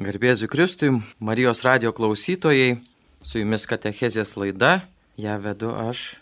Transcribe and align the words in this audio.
Garbėsiu 0.00 0.48
Kristui, 0.48 0.94
Marijos 1.20 1.60
radio 1.60 1.90
klausytojai, 1.92 2.78
su 3.20 3.36
jumis 3.36 3.66
Katechezės 3.68 4.30
laida, 4.40 4.86
ją 5.20 5.34
vedu 5.44 5.74
aš, 5.76 6.14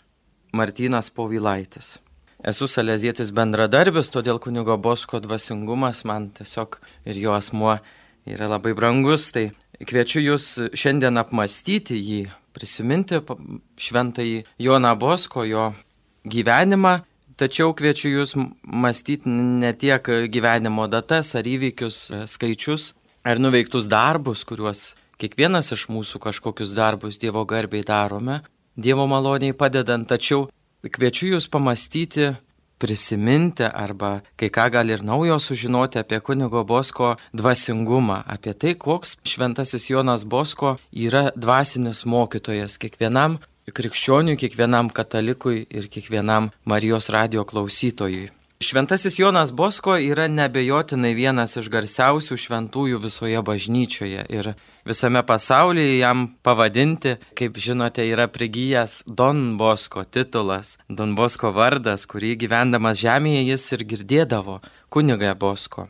Martynas 0.51 1.07
Povilaitis. 1.15 1.93
Esu 2.43 2.67
salezietis 2.67 3.31
bendradarbis, 3.31 4.11
todėl 4.11 4.41
kunigo 4.43 4.75
Bosko 4.75 5.21
dvasingumas 5.23 6.03
man 6.03 6.27
tiesiog 6.35 6.75
ir 7.07 7.21
jo 7.23 7.37
asmuo 7.37 7.77
yra 8.27 8.51
labai 8.51 8.75
brangus, 8.75 9.29
tai 9.31 9.53
kviečiu 9.79 10.25
jūs 10.25 10.51
šiandien 10.75 11.15
apmastyti 11.23 11.95
jį, 11.95 12.21
prisiminti 12.51 13.23
šventąjį 13.79 14.43
Joną 14.59 14.95
Bosko, 14.99 15.47
jo 15.47 15.69
gyvenimą, 16.27 16.97
tačiau 17.39 17.71
kviečiu 17.71 18.17
jūs 18.17 18.35
mąstyti 18.35 19.31
ne 19.31 19.71
tiek 19.71 20.03
gyvenimo 20.27 20.91
datas 20.91 21.31
ar 21.39 21.47
įvykius, 21.47 22.27
skaičius, 22.27 22.91
ar 23.23 23.39
nuveiktus 23.39 23.87
darbus, 23.89 24.43
kuriuos 24.47 24.93
kiekvienas 25.19 25.73
iš 25.75 25.87
mūsų 25.91 26.21
kažkokius 26.23 26.75
darbus 26.77 27.19
Dievo 27.21 27.45
garbiai 27.45 27.83
darome, 27.85 28.41
Dievo 28.79 29.07
maloniai 29.11 29.55
padedant, 29.57 30.07
tačiau 30.07 30.47
kviečiu 30.83 31.33
jūs 31.33 31.49
pamastyti, 31.51 32.31
prisiminti 32.79 33.67
arba 33.67 34.21
kai 34.39 34.47
ką 34.47 34.69
gali 34.71 34.95
ir 34.95 35.03
naujo 35.03 35.35
sužinoti 35.43 35.99
apie 35.99 36.21
kunigo 36.23 36.63
Bosko 36.63 37.17
dvasingumą, 37.35 38.23
apie 38.25 38.53
tai, 38.53 38.73
koks 38.79 39.17
šventasis 39.27 39.89
Jonas 39.91 40.23
Bosko 40.23 40.77
yra 40.95 41.29
dvasinis 41.35 42.05
mokytojas 42.07 42.79
kiekvienam 42.79 43.41
krikščioniui, 43.69 44.39
kiekvienam 44.39 44.89
katalikui 44.89 45.65
ir 45.69 45.91
kiekvienam 45.91 46.49
Marijos 46.65 47.11
radio 47.13 47.43
klausytojui. 47.45 48.29
Šventasis 48.63 49.19
Jonas 49.19 49.51
Bosko 49.51 49.93
yra 49.97 50.25
nebejotinai 50.27 51.13
vienas 51.15 51.53
iš 51.61 51.69
garsiausių 51.71 52.35
šventųjų 52.43 52.97
visoje 52.99 53.39
bažnyčioje 53.47 54.25
ir 54.35 54.49
visame 54.83 55.21
pasaulyje 55.23 55.93
jam 56.01 56.25
pavadinti, 56.43 57.13
kaip 57.39 57.55
žinote, 57.55 58.03
yra 58.03 58.25
prigijęs 58.27 59.05
Don 59.07 59.55
Bosko 59.55 60.03
titulas, 60.03 60.73
Don 60.89 61.15
Bosko 61.15 61.53
vardas, 61.55 62.03
kurį 62.03 62.33
gyvendamas 62.43 62.99
žemėje 62.99 63.45
jis 63.53 63.63
ir 63.77 63.85
girdėdavo 63.93 64.59
kuniga 64.91 65.31
Bosko. 65.39 65.87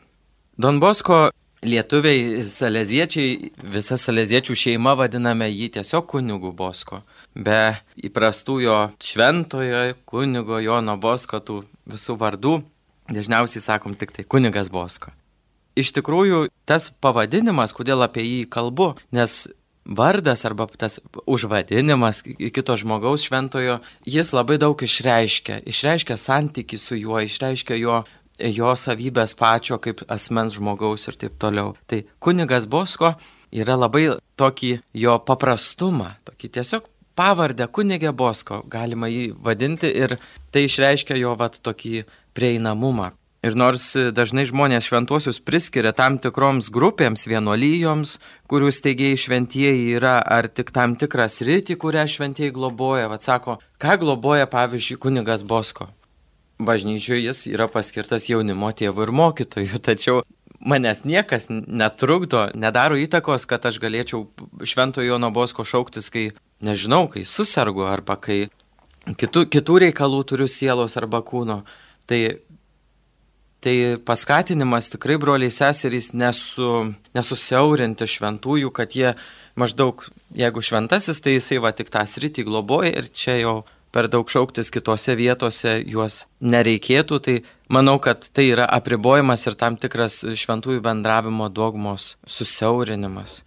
Don 0.53 0.77
Bosko 0.77 1.31
lietuviai, 1.65 2.43
saleziečiai, 2.45 3.49
visa 3.65 3.97
saleziečių 3.97 4.61
šeima 4.67 4.93
vadiname 4.93 5.49
jį 5.49 5.73
tiesiog 5.79 6.05
kunigu 6.13 6.53
Bosko 6.53 7.01
be 7.39 7.79
įprastų 7.97 8.57
jo 8.63 8.77
šventojo 9.03 9.95
kunigo 10.09 10.59
Jono 10.63 10.97
Bosko 10.99 11.39
tų 11.39 11.61
visų 11.89 12.17
vardų, 12.19 12.59
dažniausiai 13.09 13.63
sakom 13.63 13.95
tik 13.97 14.13
tai 14.15 14.27
kunigas 14.27 14.69
Bosko. 14.71 15.13
Iš 15.79 15.93
tikrųjų, 15.95 16.49
tas 16.67 16.89
pavadinimas, 17.01 17.71
kodėl 17.75 18.03
apie 18.03 18.25
jį 18.25 18.39
kalbu, 18.51 18.91
nes 19.15 19.45
vardas 19.85 20.43
arba 20.45 20.67
tas 20.77 20.99
užvadinimas 21.29 22.21
kito 22.25 22.75
žmogaus 22.77 23.23
šventojo, 23.25 23.79
jis 24.05 24.33
labai 24.35 24.59
daug 24.61 24.75
išreiškia. 24.75 25.61
Išreiškia 25.69 26.19
santyki 26.19 26.77
su 26.77 26.99
juo, 26.99 27.21
išreiškia 27.23 27.79
jo, 27.79 28.03
jo 28.59 28.75
savybės 28.75 29.37
pačio 29.39 29.79
kaip 29.81 30.03
asmens 30.11 30.57
žmogaus 30.59 31.07
ir 31.07 31.17
taip 31.21 31.39
toliau. 31.41 31.73
Tai 31.87 32.03
kunigas 32.19 32.67
Bosko 32.69 33.15
yra 33.55 33.79
labai 33.79 34.19
tokį 34.37 34.75
jo 34.99 35.17
paprastumą, 35.25 36.17
tokį 36.27 36.53
tiesiog 36.59 36.89
pavardę 37.19 37.67
kunigė 37.67 38.13
Bosko, 38.15 38.63
galima 38.71 39.09
jį 39.11 39.33
vadinti 39.43 39.91
ir 39.91 40.15
tai 40.53 40.67
išreiškia 40.69 41.19
jo 41.19 41.35
vat 41.39 41.59
tokį 41.65 42.05
prieinamumą. 42.37 43.11
Ir 43.39 43.55
nors 43.55 43.85
dažnai 43.95 44.43
žmonės 44.47 44.87
šventuosius 44.89 45.37
priskiria 45.39 45.93
tam 45.95 46.17
tikroms 46.19 46.67
grupėms, 46.75 47.23
vienuolyjoms, 47.31 48.17
kurių 48.51 48.71
steigėjai 48.75 49.19
šventieji 49.23 49.85
yra, 49.95 50.17
ar 50.19 50.49
tik 50.51 50.73
tam 50.75 50.97
tikras 50.99 51.39
rytį, 51.47 51.77
kurią 51.79 52.03
šventieji 52.11 52.55
globoja, 52.55 53.07
vad 53.11 53.23
sako, 53.23 53.55
ką 53.79 53.95
globoja 54.01 54.47
pavyzdžiui 54.51 54.99
kunigas 54.99 55.47
Bosko. 55.47 55.87
Bažnyčioje 56.59 57.23
jis 57.23 57.45
yra 57.47 57.69
paskirtas 57.71 58.27
jaunimo 58.27 58.73
tėvų 58.75 59.07
ir 59.07 59.15
mokytojų, 59.15 59.79
tačiau 59.87 60.23
manęs 60.59 61.03
niekas 61.07 61.47
netrukdo, 61.49 62.49
nedaro 62.55 62.97
įtakos, 62.99 63.47
kad 63.49 63.65
aš 63.65 63.79
galėčiau 63.81 64.27
šventojo 64.63 65.13
Jono 65.13 65.31
Bosko 65.31 65.63
šauktis, 65.63 66.09
kai 66.11 66.29
nežinau, 66.63 67.07
kai 67.11 67.23
susirgu 67.27 67.87
arba 67.87 68.17
kai 68.19 68.47
kitų, 69.07 69.47
kitų 69.51 69.79
reikalų 69.85 70.21
turiu 70.27 70.47
sielos 70.51 70.97
arba 70.99 71.21
kūno, 71.25 71.61
tai, 72.09 72.39
tai 73.63 73.75
paskatinimas 74.05 74.91
tikrai 74.93 75.19
broliai 75.21 75.53
seserys 75.53 76.11
nesu, 76.13 76.93
nesusiaurinti 77.15 78.09
šventųjų, 78.09 78.73
kad 78.75 78.95
jie 78.97 79.15
maždaug, 79.59 80.05
jeigu 80.35 80.63
šventasis, 80.63 81.21
tai 81.23 81.37
jisai 81.37 81.59
va 81.63 81.73
tik 81.75 81.91
tą 81.93 82.03
sritį 82.07 82.47
globoja 82.47 82.93
ir 82.99 83.11
čia 83.11 83.39
jau 83.39 83.55
per 83.91 84.07
daug 84.07 84.29
šauktis 84.29 84.69
kitose 84.73 85.15
vietose 85.17 85.83
juos 85.87 86.25
nereikėtų, 86.41 87.19
tai 87.25 87.35
manau, 87.69 87.99
kad 88.01 88.29
tai 88.33 88.49
yra 88.53 88.65
apribojimas 88.79 89.47
ir 89.49 89.55
tam 89.59 89.77
tikras 89.81 90.21
šventųjų 90.37 90.81
bendravimo 90.85 91.49
dogmos 91.49 92.17
susiaurinimas. 92.27 93.43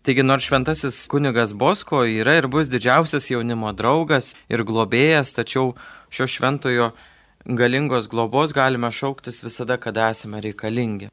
Taigi 0.00 0.24
nors 0.24 0.46
šventasis 0.48 0.96
kunigas 1.12 1.52
Bosko 1.52 2.08
yra 2.08 2.38
ir 2.38 2.46
bus 2.48 2.72
didžiausias 2.72 3.28
jaunimo 3.28 3.68
draugas 3.76 4.32
ir 4.48 4.64
globėjas, 4.64 5.36
tačiau 5.36 5.76
šio 6.08 6.24
šventojo 6.24 6.96
galingos 7.44 8.08
globos 8.08 8.56
galime 8.56 8.88
šauktis 8.92 9.44
visada, 9.44 9.76
kada 9.76 10.08
esame 10.14 10.40
reikalingi. 10.40 11.10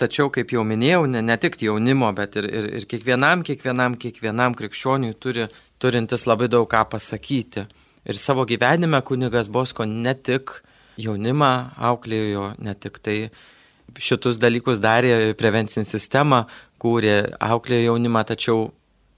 Tačiau, 0.00 0.30
kaip 0.34 0.50
jau 0.54 0.64
minėjau, 0.66 1.04
ne, 1.06 1.20
ne 1.22 1.36
tik 1.38 1.58
jaunimo, 1.62 2.08
bet 2.16 2.38
ir, 2.40 2.48
ir, 2.48 2.68
ir 2.80 2.86
kiekvienam, 2.90 3.44
kiekvienam, 3.46 3.94
kiekvienam 4.00 4.56
krikščioniui 4.58 5.14
turi, 5.20 5.46
turintis 5.78 6.24
labai 6.26 6.48
daug 6.50 6.66
ką 6.70 6.80
pasakyti. 6.94 7.66
Ir 8.08 8.18
savo 8.18 8.46
gyvenime 8.48 8.98
kunigas 9.06 9.50
Bosko 9.52 9.86
ne 9.86 10.14
tik 10.16 10.56
jaunimą 10.98 11.52
auklėjo, 11.90 12.54
ne 12.58 12.74
tik 12.74 12.98
tai 13.04 13.18
šitus 13.98 14.38
dalykus 14.42 14.82
darė 14.82 15.32
prevencinį 15.38 15.88
sistemą, 15.88 16.44
kūrė, 16.82 17.32
auklėjo 17.40 17.92
jaunimą, 17.92 18.24
tačiau 18.28 18.70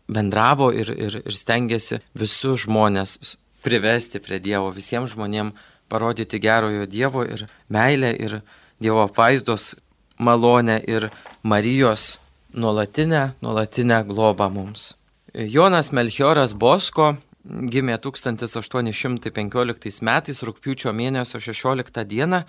bendravo 0.08 0.70
ir, 0.72 0.90
ir, 0.90 1.20
ir 1.24 1.36
stengiasi 1.36 2.00
visus 2.18 2.64
žmonės 2.66 3.36
privesti 3.64 4.20
prie 4.20 4.40
Dievo, 4.42 4.72
visiems 4.74 5.14
žmonėms 5.14 5.54
parodyti 5.88 6.40
gerojo 6.40 6.86
Dievo 6.86 7.24
ir 7.24 7.46
meilę 7.68 8.12
ir 8.16 8.40
Dievo 8.80 9.04
apvaizdos 9.06 9.74
malonę 10.18 10.80
ir 10.88 11.10
Marijos 11.42 12.18
nuolatinę, 12.54 13.32
nuolatinę 13.42 14.04
globą 14.04 14.50
mums. 14.50 14.94
Jonas 15.34 15.92
Melchioras 15.92 16.54
Bosko 16.54 17.16
gimė 17.44 17.98
1815 17.98 20.02
metais 20.02 20.42
rūpiučio 20.46 20.94
mėnesio 20.94 21.40
16 21.42 22.04
dieną 22.08 22.44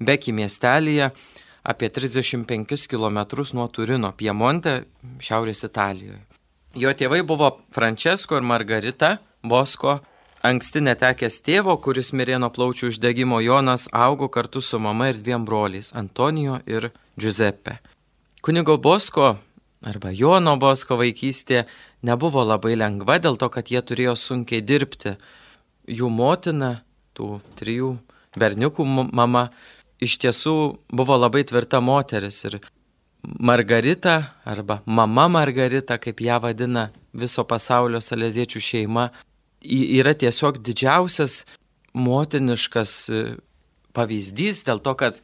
Beki 0.00 0.32
miestelėje 0.32 1.10
apie 1.62 1.88
35 1.88 2.88
km 2.90 3.18
nuo 3.52 3.68
Turino, 3.68 4.12
Piemonte, 4.12 4.84
Šiaurės 5.20 5.64
Italijoje. 5.68 6.22
Jo 6.74 6.94
tėvai 6.94 7.24
buvo 7.26 7.56
Francesco 7.74 8.38
ir 8.38 8.46
Margarita 8.46 9.18
Bosko 9.42 9.98
Anksti 10.40 10.80
netekęs 10.80 11.34
tėvo, 11.44 11.74
kuris 11.84 12.14
mirė 12.16 12.38
nuo 12.40 12.48
plaučių 12.48 12.88
uždegimo, 12.88 13.42
Jonas 13.44 13.82
augo 13.92 14.30
kartu 14.32 14.62
su 14.64 14.78
mama 14.80 15.10
ir 15.10 15.18
dviem 15.20 15.44
broliais- 15.44 15.92
Antonijo 16.00 16.62
ir 16.64 16.92
Giuseppe. 17.20 17.76
Kunigo 18.40 18.78
Bosko 18.80 19.36
arba 19.84 20.10
Jono 20.10 20.56
Bosko 20.56 20.96
vaikystė 20.96 21.66
nebuvo 22.02 22.40
labai 22.40 22.72
lengva 22.74 23.18
dėl 23.20 23.36
to, 23.36 23.50
kad 23.50 23.68
jie 23.68 23.82
turėjo 23.82 24.16
sunkiai 24.16 24.64
dirbti. 24.64 25.18
Jų 25.86 26.08
motina, 26.08 26.84
tų 27.14 27.42
trijų 27.60 27.98
berniukų 28.32 29.12
mama, 29.12 29.50
iš 30.00 30.16
tiesų 30.20 30.56
buvo 30.92 31.16
labai 31.20 31.44
tvirta 31.48 31.80
moteris 31.84 32.44
ir 32.48 32.60
Margarita 33.22 34.32
arba 34.48 34.80
mama 34.86 35.28
Margarita, 35.28 35.98
kaip 36.00 36.20
ją 36.24 36.40
vadina 36.40 36.88
viso 37.12 37.44
pasaulio 37.44 38.00
saleziečių 38.00 38.62
šeima, 38.64 39.10
yra 39.60 40.14
tiesiog 40.16 40.60
didžiausias 40.64 41.44
motiniškas 41.92 42.94
e, 43.10 43.20
pavyzdys 43.92 44.64
dėl 44.64 44.80
to, 44.80 44.94
kad 44.96 45.20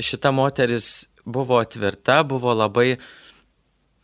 šita 0.00 0.32
moteris 0.32 1.06
buvo 1.24 1.60
tvirta, 1.64 2.22
buvo 2.24 2.54
labai, 2.54 2.96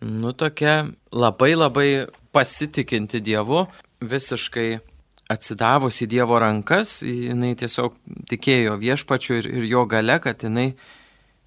nu 0.05 0.33
tokia, 0.33 0.91
labai 1.13 1.55
labai 1.55 1.89
pasitikinti 2.35 3.23
Dievu, 3.25 3.65
visiškai 4.01 4.81
atsidavusi 5.31 6.09
Dievo 6.11 6.39
rankas, 6.43 7.01
jinai 7.07 7.55
tiesiog 7.59 7.95
tikėjo 8.31 8.77
viešpačiu 8.81 9.39
ir, 9.39 9.49
ir 9.61 9.69
jo 9.71 9.85
gale, 9.91 10.19
kad 10.23 10.43
jinai 10.43 10.73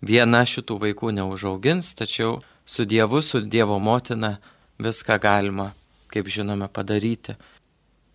viena 0.04 0.44
šitų 0.48 0.80
vaikų 0.88 1.14
neužaugins, 1.20 1.94
tačiau 2.00 2.40
su 2.66 2.86
Dievu, 2.88 3.22
su 3.22 3.44
Dievo 3.44 3.80
motina 3.80 4.38
viską 4.80 5.20
galima, 5.22 5.72
kaip 6.12 6.30
žinome, 6.32 6.70
padaryti. 6.72 7.36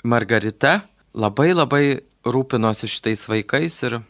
Margarita 0.05 0.81
labai 1.15 1.53
labai 1.53 1.85
rūpinosi 2.29 2.89
šitais 2.89 3.27
vaikais 3.29 3.83
ir 3.89 4.01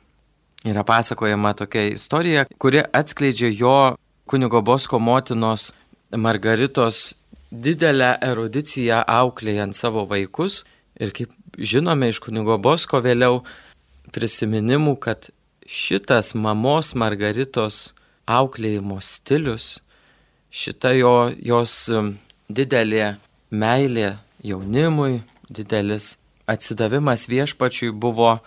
yra 0.69 0.84
pasakojama 0.84 1.55
tokia 1.58 1.88
istorija, 1.94 2.46
kuri 2.58 2.82
atskleidžia 2.93 3.50
jo 3.55 3.76
kunigo 4.28 4.62
Bosko 4.62 4.99
motinos 4.99 5.72
Margaritos 6.16 7.14
didelę 7.50 8.16
erudiciją 8.25 9.02
auklėjant 9.08 9.76
savo 9.76 10.05
vaikus 10.08 10.62
ir 11.00 11.12
kaip 11.16 11.32
žinome 11.58 12.08
iš 12.08 12.20
kunigo 12.22 12.56
Bosko 12.58 13.00
vėliau 13.02 13.43
prisiminimų, 14.14 14.96
kad 15.02 15.31
šitas 15.69 16.32
mamos 16.34 16.94
Margaritos 16.94 17.93
auklėjimo 18.28 19.00
stilius, 19.05 19.78
šita 20.50 20.94
jo, 20.96 21.16
jos 21.37 21.75
um, 21.93 22.14
didelė 22.49 23.16
meilė 23.50 24.16
jaunimui, 24.44 25.22
didelis 25.50 26.16
atsidavimas 26.49 27.26
viešpačiui 27.28 27.90
buvo 27.93 28.38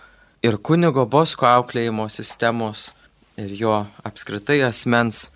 ir 0.42 0.58
kunigo 0.58 1.06
Bosko 1.06 1.46
auklėjimo 1.46 2.08
sistemos, 2.10 2.90
ir 3.38 3.54
jo 3.58 3.76
apskritai 4.06 4.60
asmens 4.66 5.28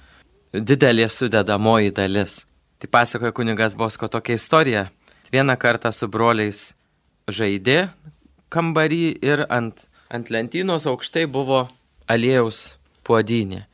didelė 0.53 1.09
sudėdamoji 1.13 1.95
dalis. 1.95 2.45
Tai 2.79 2.91
pasakoja 2.93 3.33
kunigas 3.33 3.77
Bosko 3.77 4.09
tokia 4.09 4.37
istorija. 4.37 4.89
Vieną 5.33 5.57
kartą 5.59 5.91
su 5.93 6.07
broliais 6.09 6.76
žaidė 7.27 7.89
kambarį 8.53 9.05
ir 9.25 9.45
ant, 9.51 9.87
ant 10.11 10.31
lentynos 10.31 10.87
aukštai 10.87 11.27
buvo 11.27 11.67
aliejaus 12.09 12.77
puodynė. 13.07 13.67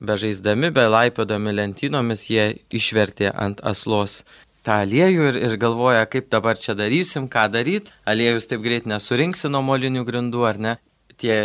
Bežaisdami, 0.00 0.70
be 0.72 0.86
laipiodami 0.88 1.52
lentynomis, 1.52 2.24
jie 2.32 2.46
išvertė 2.72 3.34
ant 3.36 3.60
aslos 3.60 4.22
tą 4.64 4.80
aliejų 4.84 5.26
ir, 5.28 5.38
ir 5.44 5.56
galvoja, 5.60 6.06
kaip 6.08 6.30
dabar 6.32 6.58
čia 6.60 6.74
darysim, 6.76 7.28
ką 7.28 7.46
daryti. 7.52 7.92
Aliejus 8.08 8.48
taip 8.48 8.64
greit 8.64 8.88
nesurinksi 8.88 9.50
nuo 9.52 9.62
molinių 9.64 10.04
grindų, 10.08 10.46
ar 10.48 10.60
ne? 10.60 10.76
Tie 11.20 11.36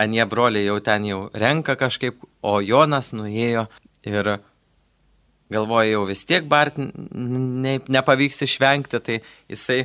anie 0.00 0.24
broliai 0.28 0.66
jau 0.66 0.78
ten 0.84 1.08
jau 1.08 1.20
renka 1.32 1.78
kažkaip, 1.80 2.20
o 2.44 2.58
Jonas 2.60 3.12
nuėjo 3.16 3.66
ir 4.04 4.36
galvoja 5.52 5.94
jau 5.94 6.04
vis 6.08 6.24
tiek 6.28 6.44
bart 6.48 6.76
ne, 6.78 7.78
nepavyks 7.88 8.44
išvengti, 8.44 9.00
tai 9.00 9.20
jisai 9.48 9.84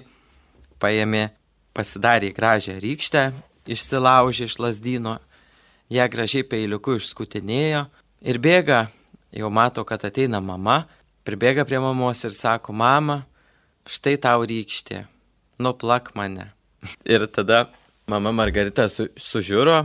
paėmė, 0.82 1.30
pasidarė 1.76 2.32
gražią 2.36 2.78
rykštę, 2.82 3.24
išsilaužė 3.70 4.48
iš 4.50 4.58
lasdyno, 4.60 5.18
ją 5.90 6.06
gražiai 6.12 6.46
peiliuku 6.48 6.98
išskutinėjo 7.00 7.86
ir 8.22 8.40
bėga, 8.42 8.88
jau 9.36 9.50
mato, 9.54 9.86
kad 9.86 10.04
ateina 10.08 10.42
mama, 10.42 10.84
pribėga 11.28 11.66
prie 11.68 11.82
mamos 11.82 12.24
ir 12.26 12.34
sako, 12.36 12.74
mama, 12.74 13.24
štai 13.90 14.18
tau 14.22 14.46
rykštė, 14.48 15.06
nuplak 15.62 16.14
mane. 16.18 16.52
ir 17.14 17.28
tada 17.28 17.68
mama 18.10 18.32
Margarita 18.32 18.88
su, 18.90 19.10
sužiūro, 19.20 19.84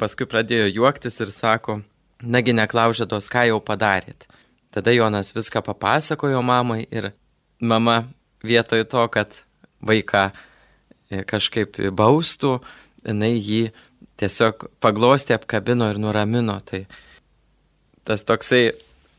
paskui 0.00 0.28
pradėjo 0.28 0.70
juoktis 0.72 1.20
ir 1.20 1.32
sako, 1.34 1.80
nagi 2.22 2.54
neklaužėtos, 2.56 3.28
ką 3.32 3.46
jau 3.50 3.60
padarėt. 3.64 4.26
Tada 4.70 4.94
Jonas 4.94 5.32
viską 5.34 5.64
papasakojo 5.66 6.42
mamai 6.46 6.84
ir 6.90 7.10
mama 7.58 8.04
vietoj 8.46 8.84
to, 8.86 9.06
kad 9.10 9.40
vaiką 9.86 10.28
e, 10.30 11.22
kažkaip 11.28 11.78
baustų, 11.96 12.58
jinai 13.06 13.34
jį 13.36 13.62
tiesiog 14.20 14.68
paglostė, 14.82 15.36
apkabino 15.38 15.88
ir 15.90 16.00
nuramino. 16.02 16.58
Tai 16.64 16.84
tas 18.04 18.24
toksai 18.28 18.72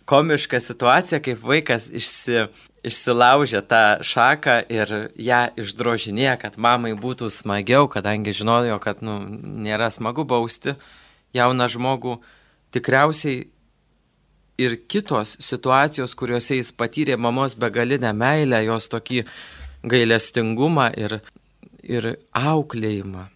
komiška 0.10 0.60
situacija, 0.60 1.22
kaip 1.24 1.44
vaikas 1.46 1.88
išsi, 1.94 2.46
išsilaužė 2.88 3.62
tą 3.70 3.84
šaką 4.06 4.58
ir 4.74 4.94
ją 5.16 5.42
išdrožinė, 5.62 6.34
kad 6.42 6.58
mamai 6.62 6.94
būtų 6.98 7.30
smagiau, 7.34 7.88
kadangi 7.92 8.34
žinojo, 8.36 8.80
kad 8.84 9.02
nu, 9.06 9.20
nėra 9.66 9.92
smagu 9.94 10.26
bausti 10.28 10.76
jauną 11.38 11.70
žmogų. 11.72 12.20
Tikriausiai 12.72 13.50
ir 14.62 14.78
kitos 14.92 15.38
situacijos, 15.44 16.16
kuriuose 16.18 16.60
jis 16.60 16.72
patyrė 16.76 17.18
mamos 17.18 17.56
begalinę 17.60 18.14
meilę, 18.16 18.62
jos 18.68 18.90
tokį 18.92 19.24
gailestingumą 19.84 20.92
ir, 20.98 21.20
ir 21.84 22.16
auklėjimą. 22.38 23.28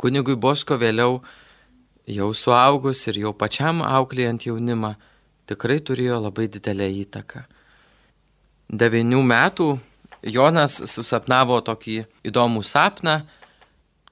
Kunigui 0.00 0.36
Bosko 0.36 0.78
vėliau 0.80 1.20
jau 2.10 2.32
suaugus 2.34 3.04
ir 3.06 3.20
jau 3.22 3.32
pačiam 3.36 3.82
auklėjant 3.86 4.48
jaunimą 4.48 4.96
tikrai 5.46 5.78
turėjo 5.84 6.18
labai 6.24 6.48
didelę 6.50 6.88
įtaką. 7.04 7.44
Devinių 8.72 9.20
metų 9.22 9.68
Jonas 10.22 10.78
susapnavo 10.88 11.60
tokį 11.66 12.02
įdomų 12.28 12.62
sapną. 12.64 13.22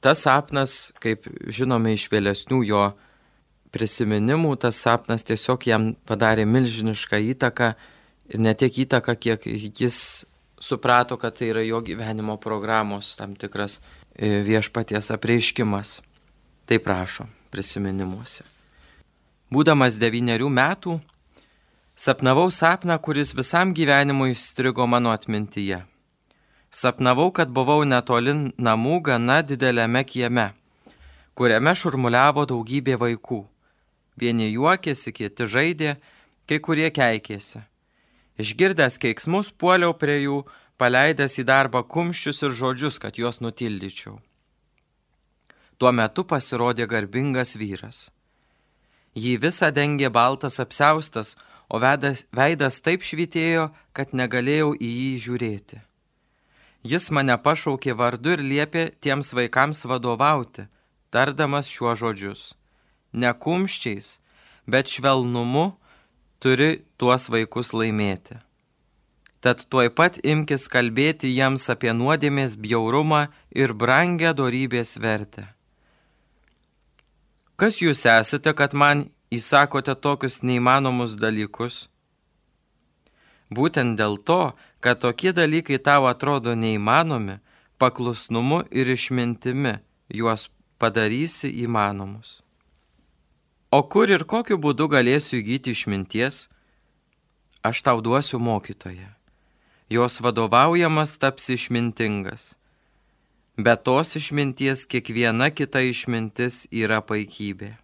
Tas 0.00 0.24
sapnas, 0.24 0.92
kaip 1.00 1.26
žinome 1.52 1.94
iš 1.94 2.08
vėlesnių 2.12 2.60
jo 2.66 2.84
prisiminimų, 3.70 4.56
tas 4.60 4.80
sapnas 4.80 5.24
tiesiog 5.28 5.66
jam 5.68 5.90
padarė 6.08 6.46
milžinišką 6.48 7.20
įtaką 7.34 7.74
ir 8.32 8.40
ne 8.42 8.54
tiek 8.58 8.78
įtaką, 8.84 9.14
kiek 9.20 9.46
jis 9.46 10.00
suprato, 10.60 11.16
kad 11.16 11.34
tai 11.38 11.50
yra 11.50 11.64
jo 11.64 11.80
gyvenimo 11.80 12.36
programos 12.36 13.16
tam 13.16 13.34
tikras 13.36 13.80
e, 14.14 14.42
viešpaties 14.44 15.10
apreiškimas. 15.16 16.00
Tai 16.68 16.78
prašo 16.78 17.26
prisiminimuose. 17.50 18.44
Būdamas 19.50 19.96
devyniarių 19.98 20.48
metų, 20.54 21.00
sapnavau 21.98 22.50
sapną, 22.54 22.94
kuris 23.02 23.32
visam 23.34 23.72
gyvenimui 23.74 24.36
įstrigo 24.36 24.86
mano 24.86 25.10
atmintyje. 25.10 25.80
Sapnavau, 26.70 27.32
kad 27.34 27.50
buvau 27.50 27.82
netoli 27.82 28.36
namų 28.54 29.00
gana 29.08 29.40
dideliame 29.42 30.04
kieme, 30.06 30.52
kuriame 31.34 31.74
šurmuliavo 31.74 32.46
daugybė 32.46 32.94
vaikų. 33.00 33.40
Vieni 34.20 34.52
juokėsi, 34.52 35.10
kiti 35.16 35.48
žaidė, 35.50 35.96
kai 36.46 36.60
kurie 36.62 36.92
keikėsi. 36.94 37.64
Išgirdęs 38.38 38.98
keiksmus, 39.02 39.50
puoliau 39.50 39.96
prie 39.96 40.20
jų, 40.22 40.38
paleidęs 40.80 41.38
į 41.42 41.44
darbą 41.48 41.82
kumščius 41.82 42.42
ir 42.46 42.56
žodžius, 42.56 43.00
kad 43.02 43.18
juos 43.18 43.40
nutildyčiau. 43.44 44.20
Tuo 45.80 45.92
metu 45.96 46.24
pasirodė 46.28 46.86
garbingas 46.86 47.56
vyras. 47.56 48.10
Jį 49.16 49.38
visą 49.42 49.70
dengė 49.74 50.10
baltas 50.12 50.60
apseustas, 50.62 51.36
o 51.68 51.80
veidas, 51.82 52.24
veidas 52.32 52.80
taip 52.84 53.02
švitėjo, 53.06 53.70
kad 53.96 54.12
negalėjau 54.12 54.74
į 54.76 54.90
jį 54.90 55.12
žiūrėti. 55.24 55.80
Jis 56.82 57.10
mane 57.12 57.36
pašaukė 57.36 57.92
vardu 57.96 58.36
ir 58.36 58.40
liepė 58.40 58.84
tiems 59.04 59.34
vaikams 59.36 59.84
vadovauti, 59.84 60.68
tardamas 61.12 61.68
šiuo 61.68 61.92
žodžius. 61.98 62.54
Ne 63.12 63.32
kumščiais, 63.34 64.18
bet 64.66 64.88
švelnumu 64.88 65.79
turi 66.40 66.82
tuos 66.96 67.28
vaikus 67.32 67.74
laimėti. 67.76 68.38
Tad 69.40 69.64
tuoj 69.72 69.88
pat 69.96 70.18
imkis 70.20 70.66
kalbėti 70.72 71.30
jiems 71.32 71.64
apie 71.72 71.92
nuodėmės 71.96 72.58
bjaurumą 72.60 73.28
ir 73.56 73.72
brangę 73.72 74.34
dorybės 74.36 74.98
vertę. 75.00 75.46
Kas 77.60 77.80
jūs 77.80 78.04
esate, 78.08 78.52
kad 78.56 78.76
man 78.76 79.06
įsakote 79.32 79.94
tokius 79.96 80.40
neįmanomus 80.44 81.16
dalykus? 81.20 81.86
Būtent 83.50 83.96
dėl 84.00 84.16
to, 84.28 84.52
kad 84.80 85.00
tokie 85.04 85.32
dalykai 85.36 85.80
tau 85.82 86.06
atrodo 86.08 86.54
neįmanomi, 86.56 87.40
paklusnumu 87.80 88.62
ir 88.70 88.92
išmintimi 88.92 89.78
juos 90.20 90.48
padarysi 90.80 91.50
įmanomus. 91.64 92.40
O 93.70 93.84
kur 93.86 94.10
ir 94.10 94.24
kokiu 94.26 94.56
būdu 94.58 94.88
galėsiu 94.90 95.36
įgyti 95.38 95.70
išminties? 95.76 96.48
Aš 97.62 97.82
tau 97.86 98.00
duosiu 98.02 98.40
mokytoje. 98.42 99.06
Jos 99.86 100.18
vadovaujamas 100.18 101.14
taps 101.22 101.46
išmintingas. 101.54 102.56
Be 103.54 103.76
tos 103.78 104.16
išminties 104.18 104.82
kiekviena 104.90 105.52
kita 105.54 105.84
išmintis 105.86 106.64
yra 106.74 106.98
paikybė. 106.98 107.76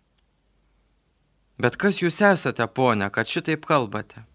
Bet 1.63 1.79
kas 1.79 2.03
jūs 2.03 2.19
esate, 2.19 2.67
ponia, 2.67 3.07
kad 3.07 3.31
šitaip 3.31 3.63
kalbate? 3.71 4.27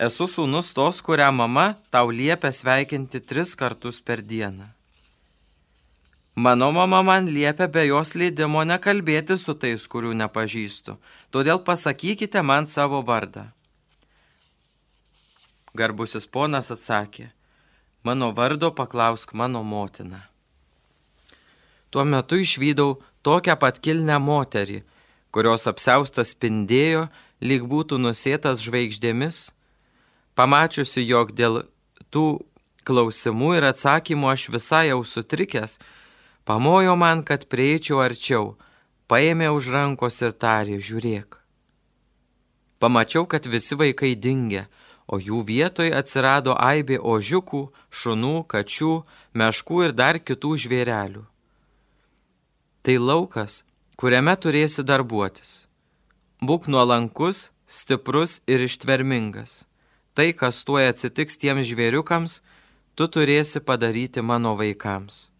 Esu 0.00 0.24
sūnus 0.24 0.72
tos, 0.72 1.04
kurią 1.04 1.28
mama 1.28 1.74
tau 1.92 2.08
liepia 2.08 2.56
sveikinti 2.56 3.20
tris 3.20 3.52
kartus 3.52 4.00
per 4.00 4.24
dieną. 4.24 4.72
Mano 6.34 6.72
mama 6.72 7.02
man 7.02 7.26
liepia 7.28 7.68
be 7.68 7.84
jos 7.86 8.14
leidimo 8.16 8.62
nekalbėti 8.64 9.36
su 9.36 9.52
tais, 9.52 9.84
kurių 9.84 10.14
nepažįstu, 10.16 10.96
todėl 11.28 11.60
pasakykite 11.60 12.40
man 12.40 12.64
savo 12.64 13.02
vardą. 13.04 13.50
Garbusis 15.76 16.24
ponas 16.24 16.72
atsakė, 16.72 17.28
mano 18.02 18.32
vardo 18.32 18.72
paklausk 18.72 19.34
mano 19.36 19.60
motiną. 19.62 20.24
Tuo 21.92 22.04
metu 22.08 22.40
išvydau 22.40 23.02
tokią 23.20 23.58
pat 23.60 23.76
kilnę 23.84 24.16
moterį, 24.16 24.80
kurios 25.32 25.68
apseustas 25.68 26.32
spindėjo, 26.32 27.10
lyg 27.44 27.68
būtų 27.68 28.00
nusėtas 28.00 28.64
žvaigždėmis. 28.64 29.50
Pamačiusi, 30.32 31.04
jog 31.04 31.36
dėl 31.36 31.66
tų 32.08 32.40
klausimų 32.88 33.58
ir 33.58 33.68
atsakymų 33.68 34.32
aš 34.32 34.48
visai 34.54 34.86
jau 34.88 35.02
sutrikęs, 35.04 35.76
pamojo 36.44 36.96
man, 36.96 37.22
kad 37.22 37.46
prieičiau 37.50 38.02
arčiau, 38.04 38.56
paėmė 39.10 39.50
už 39.54 39.70
rankos 39.74 40.22
ir 40.22 40.32
tarė, 40.32 40.78
žiūrėk. 40.78 41.38
Pamačiau, 42.82 43.26
kad 43.30 43.46
visi 43.46 43.78
vaikai 43.78 44.14
dingė, 44.18 44.66
o 45.06 45.18
jų 45.22 45.42
vietoje 45.46 45.92
atsirado 45.94 46.54
aibė 46.58 46.98
ožiukų, 46.98 47.62
šunų, 47.90 48.36
kačių, 48.50 48.94
meškų 49.38 49.82
ir 49.86 49.92
dar 49.94 50.18
kitų 50.18 50.56
žvėrelių. 50.64 51.22
Tai 52.82 52.96
laukas, 52.98 53.62
kuriame 53.94 54.34
turėsi 54.34 54.82
darbuotis. 54.82 55.68
Būk 56.42 56.66
nuolankus, 56.66 57.52
stiprus 57.66 58.40
ir 58.50 58.64
ištvermingas. 58.66 59.62
Tai, 60.18 60.32
kas 60.34 60.64
tuoj 60.66 60.90
atsitiks 60.90 61.38
tiems 61.38 61.68
žvėriukams, 61.70 62.40
tu 62.98 63.06
turėsi 63.06 63.62
padaryti 63.62 64.24
mano 64.26 64.56
vaikams. 64.58 65.31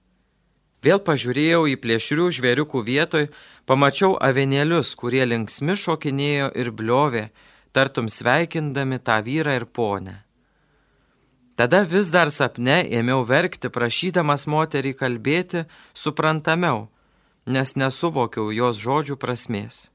Vėl 0.83 0.99
pažiūrėjau 0.99 1.63
į 1.71 1.77
plėšrių 1.79 2.27
žvėriukų 2.39 2.83
vietoj, 2.83 3.29
pamačiau 3.71 4.17
avenėlius, 4.19 4.97
kurie 4.99 5.23
linksmi 5.29 5.77
šokinėjo 5.79 6.51
ir 6.59 6.73
bliovė, 6.75 7.29
tartum 7.73 8.11
sveikindami 8.11 8.99
tą 8.99 9.21
vyrą 9.23 9.55
ir 9.61 9.67
ponę. 9.67 10.17
Tada 11.55 11.85
vis 11.87 12.11
dar 12.11 12.33
sapne 12.35 12.81
ėmiau 12.83 13.23
verkti, 13.29 13.71
prašydamas 13.71 14.49
moterį 14.51 14.97
kalbėti 14.99 15.65
suprantamiau, 15.95 16.89
nes 17.47 17.77
nesuvokiau 17.77 18.51
jos 18.51 18.81
žodžių 18.83 19.19
prasmės. 19.23 19.93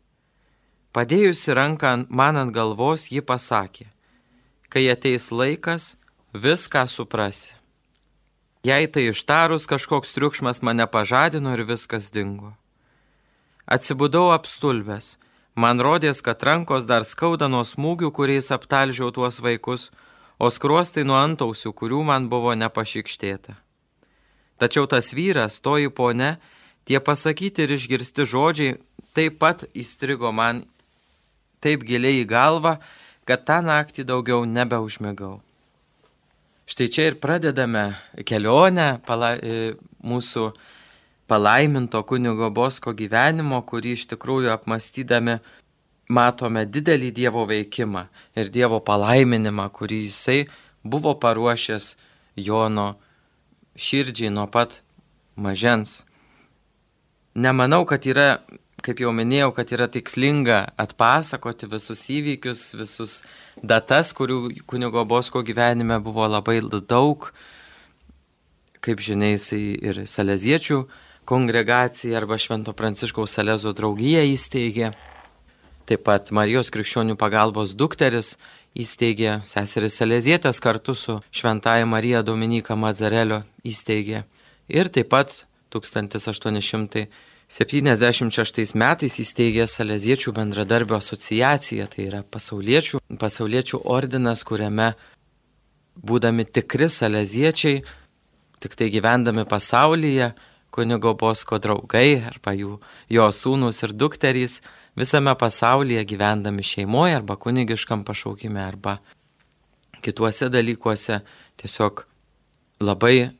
Padėjusi 0.95 1.51
ranką 1.57 2.07
man 2.07 2.39
ant 2.39 2.55
galvos, 2.55 3.09
ji 3.11 3.19
pasakė, 3.19 3.89
kai 4.71 4.87
ateis 4.93 5.27
laikas, 5.35 5.97
viską 6.31 6.87
suprasi. 6.87 7.56
Jei 8.65 8.87
tai 8.87 9.09
ištarus 9.11 9.67
kažkoks 9.69 10.15
triukšmas 10.15 10.63
mane 10.65 10.87
pažadino 10.87 11.53
ir 11.53 11.63
viskas 11.67 12.09
dingo. 12.11 12.55
Atsibudau 13.65 14.31
apstulbęs. 14.33 15.17
Man 15.57 15.81
rodės, 15.81 16.21
kad 16.21 16.43
rankos 16.45 16.85
dar 16.85 17.05
skauda 17.05 17.47
nuo 17.49 17.63
smūgių, 17.65 18.11
kuriais 18.13 18.51
aptalžiau 18.53 19.09
tuos 19.11 19.39
vaikus, 19.41 19.89
o 20.37 20.49
skruostai 20.53 21.01
nuo 21.01 21.17
antausių, 21.17 21.73
kurių 21.73 22.03
man 22.05 22.29
buvo 22.29 22.53
nepašykštėta. 22.53 23.57
Tačiau 24.61 24.85
tas 24.89 25.09
vyras, 25.13 25.57
toji 25.61 25.89
ponė, 25.89 26.37
tie 26.85 27.01
pasakyti 27.01 27.65
ir 27.65 27.73
išgirsti 27.73 28.25
žodžiai 28.25 28.77
taip 29.17 29.39
pat 29.41 29.65
įstrigo 29.73 30.29
man 30.33 30.65
taip 31.61 31.81
giliai 31.85 32.21
į 32.21 32.29
galvą, 32.29 32.77
kad 33.25 33.45
tą 33.49 33.59
naktį 33.65 34.05
daugiau 34.05 34.45
nebeužmigau. 34.45 35.41
Štai 36.67 36.89
čia 36.91 37.05
ir 37.07 37.15
pradedame 37.15 37.93
kelionę 38.27 38.99
pala, 39.07 39.37
e, 39.39 39.77
mūsų 40.03 40.49
palaiminto 41.31 42.01
kunigo 42.03 42.49
Bosko 42.51 42.91
gyvenimo, 42.91 43.61
kurį 43.63 43.93
iš 43.95 44.03
tikrųjų 44.11 44.51
apmastydami 44.51 45.37
matome 46.11 46.65
didelį 46.67 47.13
Dievo 47.15 47.45
veikimą 47.47 48.03
ir 48.35 48.51
Dievo 48.51 48.81
palaiminimą, 48.83 49.69
kurį 49.71 50.01
jisai 50.09 50.41
buvo 50.83 51.15
paruošęs 51.15 51.95
Jono 52.35 52.97
širdžiai 53.79 54.33
nuo 54.35 54.49
pat 54.51 54.81
mažens. 55.39 56.03
Nemanau, 57.35 57.85
kad 57.87 58.03
yra, 58.11 58.41
kaip 58.87 59.01
jau 59.03 59.11
minėjau, 59.11 59.51
kad 59.55 59.71
yra 59.75 59.89
tikslinga 59.91 60.61
atpasakoti 60.79 61.67
visus 61.67 62.05
įvykius, 62.13 62.69
visus 62.79 63.19
datas, 63.59 64.13
kurių 64.15 64.63
kunigo 64.69 65.03
Bosko 65.07 65.43
gyvenime 65.43 65.99
buvo 66.03 66.27
labai 66.31 66.61
daug. 66.63 67.27
Kaip 68.79 69.03
žinia, 69.03 69.33
jisai 69.33 69.61
ir 69.83 70.05
saleziečių 70.07 70.85
kongregacija 71.27 72.15
arba 72.21 72.37
Švento 72.39 72.71
Pranciškaus 72.77 73.35
Salezo 73.35 73.73
draugija 73.75 74.23
įsteigė. 74.23 74.93
Taip 75.87 76.05
pat 76.07 76.31
Marijos 76.31 76.71
krikščionių 76.71 77.17
pagalbos 77.19 77.73
dukteris 77.75 78.37
įsteigė, 78.77 79.41
seseris 79.47 79.97
Salezietės 79.99 80.61
kartu 80.63 80.95
su 80.95 81.17
Šventaja 81.35 81.87
Marija 81.89 82.23
Dominika 82.23 82.77
Mazarelio 82.79 83.41
įsteigė. 83.67 84.23
Ir 84.71 84.91
taip 84.93 85.11
pat 85.11 85.35
1876 87.47 88.75
metais 88.75 89.19
įsteigė 89.23 89.67
Saleziečių 89.71 90.33
bendradarbio 90.35 90.97
asociaciją, 90.99 91.85
tai 91.87 92.09
yra 92.09 92.19
pasauliečių, 92.27 92.99
pasauliečių 93.19 93.79
ordinas, 93.87 94.43
kuriame 94.43 94.91
būdami 95.95 96.43
tikri 96.43 96.89
saleziečiai, 96.91 97.85
tik 98.59 98.75
tai 98.75 98.89
gyvendami 98.91 99.47
pasaulyje, 99.47 100.33
kunigo 100.75 101.13
Bosko 101.15 101.59
draugai 101.63 102.19
arba 102.27 102.51
jų, 102.53 102.77
jo 103.09 103.29
sūnus 103.31 103.79
ir 103.87 103.95
dukterys 103.95 104.59
visame 104.99 105.33
pasaulyje 105.39 106.03
gyvendami 106.09 106.65
šeimoje 106.67 107.15
arba 107.21 107.37
kunigiškam 107.39 108.03
pašaukime 108.03 108.61
arba 108.61 108.97
kituose 110.03 110.51
dalykuose 110.51 111.21
tiesiog 111.61 112.03
labai 112.83 113.31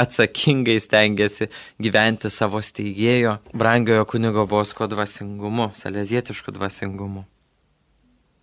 atsakingai 0.00 0.80
stengiasi 0.82 1.48
gyventi 1.82 2.30
savo 2.30 2.60
steigėjo, 2.62 3.38
brangiojo 3.54 4.04
kunigo 4.10 4.46
Bosko 4.50 4.88
dvasingumu, 4.90 5.70
salezietišku 5.78 6.54
dvasingumu. 6.54 7.24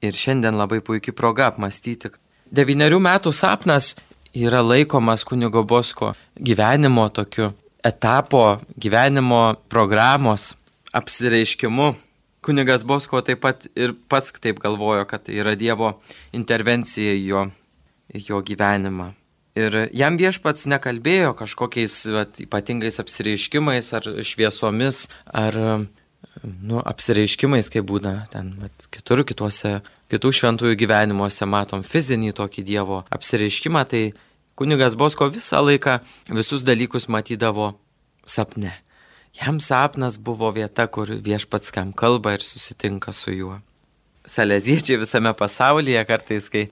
Ir 0.02 0.18
šiandien 0.18 0.58
labai 0.58 0.80
puikiai 0.82 1.16
proga 1.16 1.52
apmastyti. 1.52 2.10
Devyniarių 2.52 3.00
metų 3.04 3.34
sapnas 3.36 3.94
yra 4.34 4.64
laikomas 4.64 5.26
kunigo 5.28 5.64
Bosko 5.68 6.14
gyvenimo 6.40 7.10
tokiu 7.14 7.52
etapo 7.84 8.60
gyvenimo 8.78 9.56
programos 9.70 10.54
apsireiškimu. 10.94 11.94
Kunigas 12.42 12.84
Bosko 12.84 13.22
taip 13.22 13.44
pat 13.44 13.68
ir 13.78 13.94
pats 14.10 14.34
taip 14.42 14.60
galvojo, 14.60 15.06
kad 15.06 15.28
tai 15.28 15.38
yra 15.38 15.54
Dievo 15.56 16.00
intervencija 16.34 17.14
į 17.14 17.26
jo, 17.28 17.44
jo 18.18 18.42
gyvenimą. 18.42 19.12
Ir 19.60 19.76
jam 19.92 20.16
viešpats 20.16 20.64
nekalbėjo 20.72 21.34
kažkokiais 21.40 21.96
vat, 22.14 22.40
ypatingais 22.40 23.02
apsireiškimais 23.04 23.90
ar 23.98 24.06
šviesomis, 24.24 25.10
ar 25.28 25.58
nu, 26.44 26.80
apsireiškimais, 26.80 27.68
kaip 27.74 27.88
būna 27.90 28.14
ten 28.32 28.54
vat, 28.62 28.88
kitur, 28.94 29.26
kituose, 29.28 29.80
kitų 30.12 30.32
šventųjų 30.40 30.78
gyvenimuose 30.80 31.48
matom 31.50 31.84
fizinį 31.84 32.32
tokį 32.38 32.64
Dievo 32.68 33.02
apsireiškimą, 33.12 33.84
tai 33.92 34.04
Kunigas 34.56 34.96
Bosko 34.96 35.28
visą 35.32 35.60
laiką 35.64 36.00
visus 36.32 36.64
dalykus 36.64 37.10
matydavo 37.12 37.74
sapne. 38.30 38.72
Jam 39.36 39.60
sapnas 39.64 40.18
buvo 40.20 40.52
vieta, 40.52 40.88
kur 40.88 41.08
viešpats 41.08 41.72
kam 41.72 41.92
kalba 41.96 42.36
ir 42.36 42.44
susitinka 42.44 43.14
su 43.16 43.32
juo. 43.32 43.60
Saleziečiai 44.28 45.00
visame 45.02 45.32
pasaulyje 45.34 46.04
kartais, 46.08 46.50
kai 46.52 46.68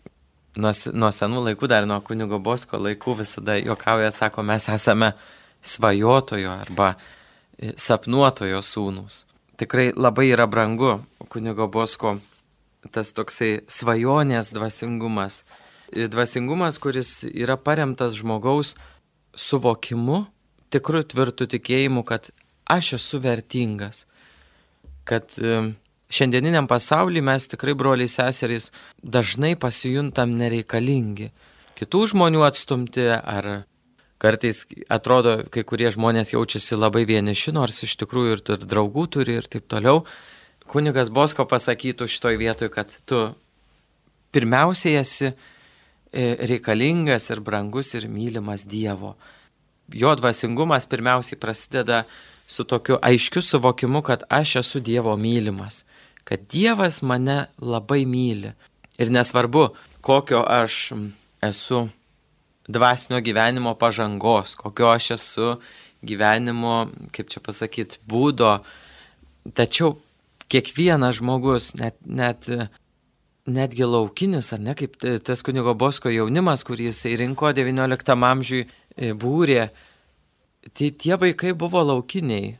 nuo, 0.57 0.73
nuo 0.93 1.11
senų 1.13 1.45
laikų, 1.49 1.69
dar 1.69 1.87
nuo 1.89 1.99
kunigo 2.05 2.39
Bosko 2.41 2.79
laikų 2.81 3.19
visada 3.21 3.59
jokauja, 3.59 4.11
sako, 4.15 4.43
mes 4.47 4.69
esame 4.71 5.13
svajotojo 5.61 6.51
arba 6.63 6.93
e, 6.95 7.73
sapnuotojo 7.77 8.63
sūnus. 8.65 9.23
Tikrai 9.59 9.91
labai 9.95 10.29
yra 10.31 10.47
brangu 10.47 10.99
kunigo 11.29 11.67
Bosko 11.67 12.17
tas 12.95 13.11
toksai 13.11 13.59
svajonės 13.67 14.53
dvasingumas 14.55 15.43
dvasingumas, 15.91 16.77
kuris 16.77 17.23
yra 17.33 17.57
paremtas 17.57 18.15
žmogaus 18.17 18.75
suvokimu, 19.37 20.25
tikru 20.69 21.01
tvirtu 21.03 21.47
tikėjimu, 21.49 22.03
kad 22.05 22.29
aš 22.69 22.93
esu 22.99 23.19
vertingas, 23.23 24.05
kad 25.09 25.33
šiandieniniam 26.13 26.67
pasauliu 26.69 27.23
mes 27.25 27.47
tikrai 27.51 27.75
broliai 27.77 28.09
seserys 28.11 28.69
dažnai 29.03 29.55
pasijuntam 29.59 30.33
nereikalingi, 30.39 31.29
kitų 31.79 32.05
žmonių 32.13 32.45
atstumti 32.47 33.05
ar 33.13 33.49
kartais 34.19 34.65
atrodo, 34.91 35.37
kai 35.53 35.63
kurie 35.63 35.91
žmonės 35.95 36.33
jaučiasi 36.33 36.75
labai 36.75 37.05
vieniši, 37.07 37.53
nors 37.55 37.83
iš 37.85 37.95
tikrųjų 38.01 38.35
ir, 38.35 38.43
ir 38.57 38.65
draugų 38.67 39.05
turi 39.15 39.37
ir 39.39 39.47
taip 39.47 39.69
toliau. 39.71 40.03
Kunigas 40.69 41.09
Bosko 41.09 41.47
pasakytų 41.49 42.09
šitoj 42.11 42.35
vietoj, 42.37 42.69
kad 42.73 42.91
tu 43.09 43.23
pirmiausiai 44.35 44.99
esi 44.99 45.31
E, 46.09 46.33
reikalingas 46.41 47.29
ir 47.29 47.39
brangus 47.39 47.93
ir 47.93 48.07
mylimas 48.09 48.65
Dievo. 48.65 49.13
Jo 49.93 50.15
dvasingumas 50.17 50.87
pirmiausiai 50.89 51.37
prasideda 51.37 52.03
su 52.49 52.63
tokiu 52.63 52.97
aiškiu 53.01 53.41
suvokimu, 53.41 54.01
kad 54.01 54.23
aš 54.29 54.55
esu 54.55 54.79
Dievo 54.79 55.17
mylimas, 55.17 55.83
kad 56.23 56.39
Dievas 56.51 57.01
mane 57.01 57.45
labai 57.61 58.05
myli. 58.05 58.51
Ir 58.97 59.11
nesvarbu, 59.11 59.67
kokio 60.01 60.41
aš 60.47 60.91
esu 61.41 61.87
dvasinio 62.67 63.21
gyvenimo 63.21 63.75
pažangos, 63.77 64.55
kokio 64.55 64.89
aš 64.89 65.11
esu 65.11 65.55
gyvenimo, 66.01 66.89
kaip 67.11 67.29
čia 67.29 67.41
pasakyti, 67.45 68.01
būdo. 68.09 68.57
Tačiau 69.53 69.99
kiekvienas 70.49 71.19
žmogus, 71.19 71.75
net, 71.77 71.99
net, 72.05 72.49
netgi 73.45 73.85
laukinis, 73.85 74.49
ar 74.57 74.63
ne, 74.63 74.73
kaip 74.77 74.97
tas 75.25 75.45
kunigo 75.45 75.75
Bosko 75.77 76.09
jaunimas, 76.09 76.65
kurį 76.65 76.89
jisai 76.89 77.13
rinko 77.21 77.53
XIX 77.53 78.25
amžiui 78.31 78.65
e, 78.65 79.13
būrė, 79.13 79.69
tai 80.73 80.91
tie 80.91 81.15
vaikai 81.19 81.53
buvo 81.53 81.81
laukiniai, 81.83 82.57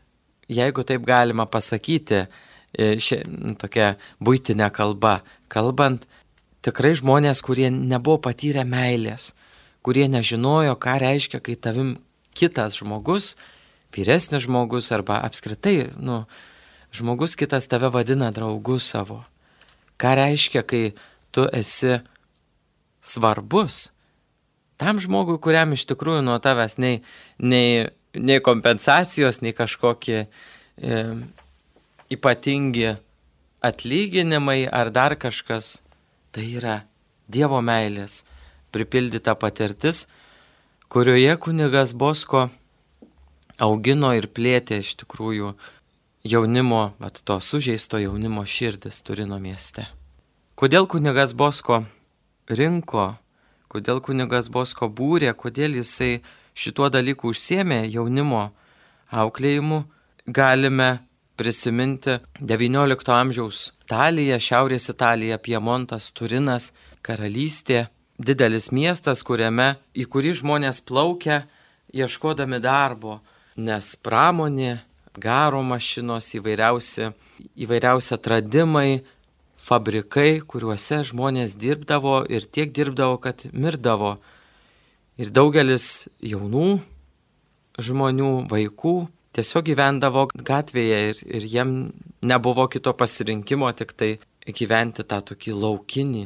jeigu 0.49 0.83
taip 0.83 1.05
galima 1.07 1.45
pasakyti, 1.45 2.25
e, 2.73 2.95
ši, 3.01 3.21
tokia 3.59 3.95
būtinė 4.23 4.69
kalba, 4.73 5.19
kalbant 5.51 6.07
tikrai 6.65 6.95
žmonės, 6.97 7.41
kurie 7.45 7.69
nebuvo 7.73 8.19
patyrę 8.29 8.65
meilės, 8.67 9.33
kurie 9.85 10.07
nežinojo, 10.11 10.75
ką 10.79 10.99
reiškia, 11.03 11.41
kai 11.43 11.55
tavim 11.55 11.97
kitas 12.35 12.79
žmogus, 12.79 13.35
vyresnis 13.95 14.45
žmogus 14.45 14.91
arba 14.95 15.19
apskritai, 15.25 15.91
nu, 15.97 16.23
žmogus 16.95 17.35
kitas 17.39 17.67
tave 17.69 17.91
vadina 17.93 18.31
draugu 18.31 18.79
savo. 18.79 19.23
Ką 19.99 20.15
reiškia, 20.15 20.63
kai 20.63 20.83
tu 21.35 21.45
esi 21.53 21.99
svarbus 23.03 23.89
tam 24.79 25.01
žmogui, 25.03 25.37
kuriam 25.43 25.75
iš 25.75 25.83
tikrųjų 25.89 26.23
nuo 26.23 26.37
tavęs 26.39 26.77
nei, 26.79 27.01
nei, 27.37 27.89
nei 28.15 28.39
kompensacijos, 28.43 29.41
nei 29.43 29.51
kažkokie 29.55 30.23
e, 30.23 31.01
ypatingi 32.15 32.95
atlyginimai 33.59 34.63
ar 34.71 34.93
dar 34.95 35.19
kažkas. 35.19 35.79
Tai 36.31 36.45
yra 36.45 36.77
Dievo 37.29 37.59
meilės 37.61 38.23
pripildyta 38.73 39.35
patirtis, 39.37 40.05
kurioje 40.89 41.35
kunigas 41.41 41.93
Bosko 41.93 42.47
augino 43.61 44.13
ir 44.17 44.29
plėtė 44.31 44.79
iš 44.83 44.95
tikrųjų 45.01 45.53
jaunimo, 46.29 46.93
bet 47.01 47.21
to 47.25 47.39
sužeisto 47.43 47.99
jaunimo 48.01 48.45
širdis 48.45 49.01
Turino 49.05 49.39
mieste. 49.41 49.87
Kodėl 50.59 50.87
kunigas 50.91 51.33
Bosko 51.33 51.83
rinko, 52.49 53.13
kodėl 53.69 54.01
kunigas 54.01 54.49
Bosko 54.49 54.89
būrė, 54.89 55.33
kodėl 55.37 55.77
jisai 55.79 56.19
šituo 56.57 56.89
dalyku 56.91 57.31
užsiemė 57.31 57.83
jaunimo 57.87 58.49
auklėjimu, 59.09 59.83
galime 60.27 60.89
prisiminti 61.39 62.19
XIX 62.41 63.13
amžiaus 63.15 63.69
Italiją, 63.85 64.37
Šiaurės 64.37 64.89
Italija, 64.91 65.39
Piemontas, 65.41 66.11
Turinas, 66.13 66.69
karalystė 67.01 67.87
didelis 68.19 68.69
miestas, 68.75 69.23
kuriame, 69.23 69.77
į 69.95 70.05
kurį 70.11 70.35
žmonės 70.41 70.83
plaukia 70.85 71.45
ieškodami 71.95 72.59
darbo, 72.61 73.19
nes 73.57 73.95
pramonė, 74.03 74.81
garo 75.17 75.63
mašinos, 75.65 76.27
įvairiausi, 76.37 77.09
įvairiausi 77.65 78.13
atradimai, 78.17 79.01
fabrikai, 79.69 80.41
kuriuose 80.49 81.03
žmonės 81.11 81.55
dirbdavo 81.59 82.23
ir 82.31 82.47
tiek 82.49 82.73
dirbdavo, 82.73 83.19
kad 83.21 83.45
mirdavo. 83.53 84.17
Ir 85.19 85.29
daugelis 85.35 86.07
jaunų 86.23 86.79
žmonių, 87.79 88.31
vaikų 88.49 88.95
tiesiog 89.35 89.67
gyvendavo 89.69 90.25
gatvėje 90.33 90.99
ir, 91.11 91.21
ir 91.39 91.47
jiem 91.47 91.73
nebuvo 92.25 92.67
kito 92.71 92.93
pasirinkimo, 92.97 93.69
tik 93.77 93.93
tai 93.95 94.11
gyventi 94.49 95.05
tą 95.05 95.21
tokį 95.31 95.55
laukinį 95.55 96.25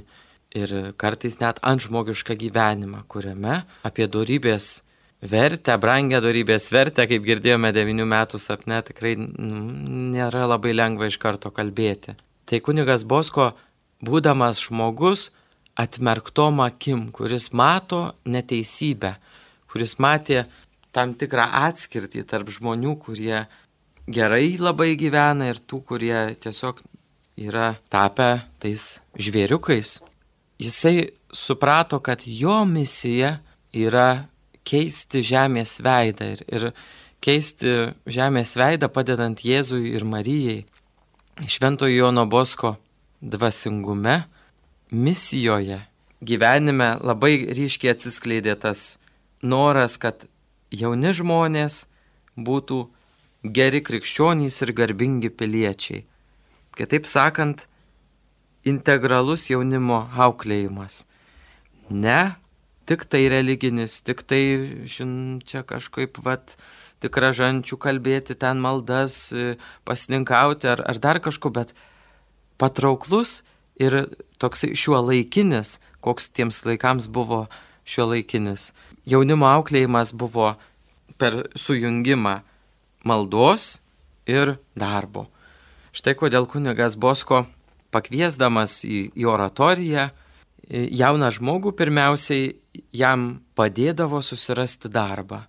ir 0.57 0.73
kartais 1.01 1.39
net 1.41 1.59
antžmogišką 1.65 2.38
gyvenimą, 2.39 3.03
kuriame 3.09 3.63
apie 3.85 4.07
darybės 4.07 4.81
vertę, 5.23 5.75
brangę 5.81 6.21
darybės 6.23 6.69
vertę, 6.73 7.07
kaip 7.09 7.25
girdėjome 7.25 7.73
9 7.75 8.05
metų 8.13 8.39
sapne, 8.41 8.81
tikrai 8.85 9.15
nėra 9.17 10.45
labai 10.50 10.75
lengva 10.75 11.09
iš 11.09 11.17
karto 11.21 11.51
kalbėti. 11.51 12.15
Tai 12.49 12.60
kunigas 12.63 13.06
Bosko, 13.08 13.51
būdamas 14.03 14.62
žmogus, 14.65 15.29
atmerktom 15.79 16.62
akim, 16.63 17.08
kuris 17.15 17.49
mato 17.56 18.13
neteisybę, 18.29 19.15
kuris 19.71 19.97
matė 19.97 20.45
tam 20.93 21.15
tikrą 21.17 21.47
atskirtį 21.65 22.25
tarp 22.29 22.51
žmonių, 22.53 22.97
kurie 23.01 23.45
gerai 24.06 24.58
labai 24.60 24.93
gyvena 24.99 25.49
ir 25.49 25.62
tų, 25.63 25.82
kurie 25.88 26.17
tiesiog 26.43 26.84
yra 27.39 27.73
tapę 27.89 28.43
tais 28.62 28.99
žvėriukais, 29.17 29.97
jisai 30.62 31.13
suprato, 31.34 31.99
kad 31.99 32.27
jo 32.27 32.62
misija 32.69 33.39
yra 33.73 34.27
keisti 34.67 35.23
žemės 35.25 35.79
veidą 35.84 36.29
ir, 36.36 36.43
ir 36.47 36.67
keisti 37.23 37.73
žemės 38.06 38.53
veidą 38.60 38.89
padedant 38.93 39.41
Jėzui 39.43 39.95
ir 39.95 40.06
Marijai. 40.06 40.63
Šventojo 41.41 41.96
Jono 41.96 42.26
Bosko 42.26 42.76
dvasingume, 43.22 44.24
misijoje, 44.91 45.80
gyvenime 46.22 46.91
labai 47.02 47.48
ryškiai 47.58 47.96
atsiskleidė 47.96 48.54
tas 48.62 49.00
noras, 49.41 49.98
kad 49.98 50.28
jauni 50.69 51.10
žmonės 51.17 51.88
būtų 52.38 52.78
geri 53.50 53.82
krikščionys 53.82 54.60
ir 54.62 54.74
garbingi 54.78 55.34
piliečiai. 55.34 56.04
Kitaip 56.78 57.10
sakant, 57.10 57.65
integralus 58.62 59.50
jaunimo 59.50 60.04
auklėjimas. 60.13 61.02
Ne 61.89 62.36
tik 62.86 63.08
tai 63.10 63.26
religinis, 63.34 64.04
tik 64.06 64.22
tai, 64.22 64.43
žin, 64.86 65.41
čia 65.41 65.65
kažkaip, 65.65 66.22
vat, 66.22 66.60
tik 67.04 67.20
ražančių 67.20 67.78
kalbėti, 67.82 68.38
ten 68.39 68.62
maldas, 68.63 69.32
e, 69.36 69.56
pasininkauti 69.88 70.72
ar, 70.72 70.84
ar 70.88 71.00
dar 71.04 71.20
kažko, 71.24 71.52
bet 71.54 71.76
patrauklus 72.62 73.42
ir 73.80 74.06
toks 74.42 74.66
šiuo 74.72 75.02
laikinis, 75.04 75.78
koks 76.04 76.32
tiems 76.32 76.63
laikams 76.68 77.10
buvo 77.12 77.46
šiuo 77.86 78.13
laikinis. 78.13 78.72
Jaunimo 79.10 79.50
auklėjimas 79.50 80.13
buvo 80.16 80.54
per 81.20 81.44
sujungimą 81.60 82.39
maldos 83.04 83.78
ir 84.30 84.58
darbo. 84.80 85.28
Štai 85.94 86.16
kodėl 86.18 86.48
kunigas 86.50 86.96
Bosko 86.98 87.44
pakviesdamas 87.94 88.82
į, 88.88 89.12
į 89.13 89.28
oratoriją 89.30 90.10
jauną 90.72 91.30
žmogų 91.36 91.74
pirmiausiai 91.78 92.54
jam 92.96 93.44
padėdavo 93.58 94.22
susirasti 94.24 94.89
darbą. 94.89 95.44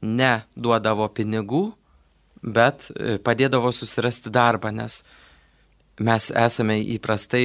Ne 0.00 0.32
duodavo 0.56 1.08
pinigų, 1.12 1.64
bet 2.40 2.88
e, 2.94 3.18
padėdavo 3.20 3.72
susirasti 3.74 4.32
darbą, 4.32 4.72
nes 4.72 5.02
mes 6.00 6.30
esame 6.32 6.78
įprastai 6.96 7.42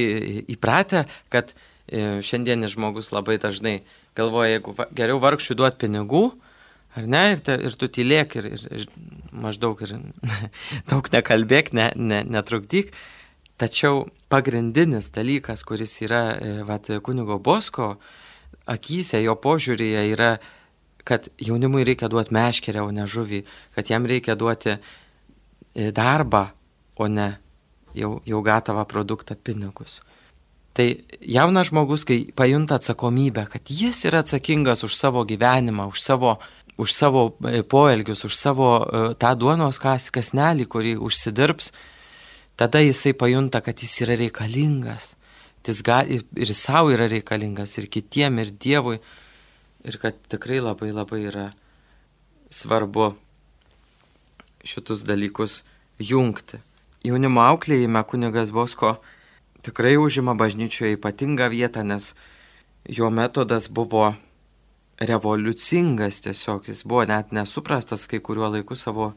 įpratę, 0.54 1.04
kad 1.32 1.52
e, 1.52 2.22
šiandienis 2.24 2.72
žmogus 2.76 3.12
labai 3.12 3.36
dažnai 3.42 3.82
galvoja, 4.16 4.56
jeigu 4.56 4.72
geriau 4.96 5.20
vargšiui 5.20 5.58
duoti 5.58 5.82
pinigų, 5.84 6.24
ar 6.96 7.10
ne, 7.12 7.26
ir, 7.34 7.44
te, 7.44 7.58
ir 7.68 7.76
tu 7.76 7.90
tylėk 7.92 8.38
ir, 8.40 8.48
ir, 8.56 8.64
ir 8.80 8.88
maždaug 9.36 9.82
ir 9.84 9.98
daug 10.90 11.12
nekalbėk, 11.12 11.74
ne, 11.76 11.90
ne, 12.00 12.22
netrukdyk, 12.24 12.96
Tačiau 13.56 14.04
pagrindinis 14.28 15.08
dalykas, 15.14 15.62
kuris 15.64 15.94
yra 16.04 16.36
e, 16.36 16.48
vat, 16.68 16.90
kunigo 17.00 17.38
Bosko 17.40 17.94
akise, 18.68 19.22
jo 19.24 19.32
požiūrėje 19.40 20.02
yra, 20.12 20.34
kad 21.06 21.28
jaunimui 21.38 21.84
reikia 21.86 22.10
duoti 22.10 22.34
meškerę, 22.34 22.82
o 22.82 22.90
ne 22.94 23.06
žuvį, 23.06 23.44
kad 23.76 23.90
jam 23.92 24.06
reikia 24.10 24.34
duoti 24.38 24.74
e, 24.74 25.90
darbą, 25.94 26.48
o 26.98 27.06
ne 27.06 27.28
jau, 27.94 28.16
jau 28.26 28.42
gatavą 28.42 28.84
produktą 28.90 29.36
pinigus. 29.38 30.00
Tai 30.76 30.88
jaunas 31.22 31.70
žmogus, 31.70 32.04
kai 32.04 32.18
pajunta 32.36 32.76
atsakomybę, 32.76 33.46
kad 33.52 33.70
jis 33.72 34.02
yra 34.10 34.20
atsakingas 34.24 34.84
už 34.84 34.96
savo 34.98 35.22
gyvenimą, 35.24 35.88
už 35.94 36.02
savo, 36.04 36.36
už 36.76 36.92
savo 36.92 37.28
e, 37.46 37.62
poelgius, 37.62 38.26
už 38.28 38.34
savo 38.36 38.70
tą 39.16 39.30
duonos 39.38 39.78
kas, 39.80 40.10
kasnelį, 40.12 40.66
kurį 40.68 40.96
užsidirbs, 41.06 41.70
tada 42.60 42.82
jisai 42.84 43.14
pajunta, 43.16 43.62
kad 43.64 43.78
jis 43.80 44.02
yra 44.04 44.18
reikalingas. 44.20 45.14
Jis 45.66 45.80
gali, 45.82 46.20
ir 46.38 46.52
savo 46.54 46.92
yra 46.94 47.08
reikalingas, 47.10 47.78
ir 47.80 47.88
kitiem, 47.90 48.36
ir 48.42 48.52
Dievui. 48.54 49.00
Ir 49.86 49.98
kad 50.02 50.18
tikrai 50.30 50.58
labai 50.60 50.90
labai 50.90 51.22
yra 51.30 51.46
svarbu 52.50 53.12
šitus 54.66 55.04
dalykus 55.06 55.60
jungti. 56.02 56.58
Jaunimo 57.06 57.44
auklėjime 57.46 58.02
kunigas 58.10 58.50
Bosko 58.50 58.96
tikrai 59.66 59.94
užima 59.98 60.34
bažnyčioje 60.34 60.96
ypatingą 60.98 61.48
vietą, 61.52 61.84
nes 61.86 62.14
jo 62.86 63.10
metodas 63.10 63.68
buvo 63.70 64.14
revoliucingas 64.98 66.22
tiesiog, 66.24 66.66
jis 66.70 66.82
buvo 66.86 67.04
net 67.06 67.32
nesuprastas 67.36 68.06
kai 68.10 68.18
kuriuo 68.18 68.50
laiku 68.56 68.78
savo 68.78 69.12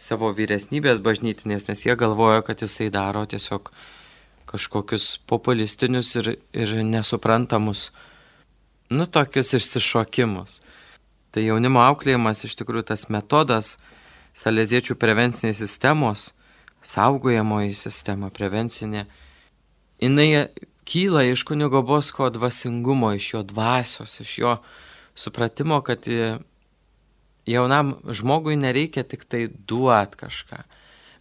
savo 0.00 0.30
vyresnybės 0.32 1.02
bažnytinės, 1.04 1.66
nes 1.68 1.82
jie 1.84 1.94
galvoja, 1.98 2.40
kad 2.46 2.62
jisai 2.64 2.88
daro 2.92 3.26
tiesiog 3.28 3.68
kažkokius 4.48 5.18
populistinius 5.28 6.14
ir, 6.16 6.30
ir 6.56 6.72
nesuprantamus 6.88 7.90
nu, 8.90 9.06
tokius 9.06 9.54
išsišokimus. 9.54 10.58
Tai 11.30 11.44
jaunimo 11.46 11.82
auklėjimas 11.84 12.42
iš 12.46 12.56
tikrųjų 12.58 12.88
tas 12.90 13.06
metodas 13.12 13.76
saleziečių 14.34 14.96
prevencinės 14.98 15.60
sistemos, 15.62 16.30
saugojamoji 16.82 17.76
sistema 17.78 18.30
prevencinė, 18.34 19.04
jinai 20.02 20.48
kyla 20.90 21.22
iš 21.28 21.44
kunigo 21.46 21.82
Bosko 21.86 22.30
dvasingumo, 22.34 23.12
iš 23.14 23.34
jo 23.34 23.42
dvasios, 23.46 24.16
iš 24.24 24.38
jo 24.42 24.56
supratimo, 25.14 25.80
kad 25.86 26.06
jaunam 27.46 27.94
žmogui 28.10 28.56
nereikia 28.58 29.04
tik 29.06 29.26
tai 29.30 29.46
duot 29.46 30.16
kažką, 30.18 30.64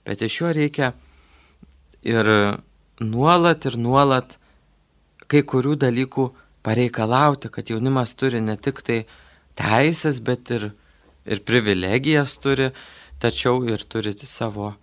bet 0.05 0.25
iš 0.25 0.41
jo 0.41 0.53
reikia 0.55 0.93
ir 2.01 2.29
nuolat 2.99 3.65
ir 3.69 3.77
nuolat 3.77 4.37
kai 5.29 5.43
kurių 5.45 5.75
dalykų 5.85 6.29
pareikalauti, 6.65 7.49
kad 7.49 7.69
jaunimas 7.69 8.13
turi 8.17 8.41
ne 8.41 8.55
tik 8.57 8.81
tai 8.85 9.03
teisės, 9.59 10.21
bet 10.23 10.51
ir, 10.55 10.69
ir 11.27 11.43
privilegijas 11.47 12.37
turi, 12.41 12.71
tačiau 13.19 13.63
ir 13.67 13.83
turi 13.83 14.15
savo 14.23 14.73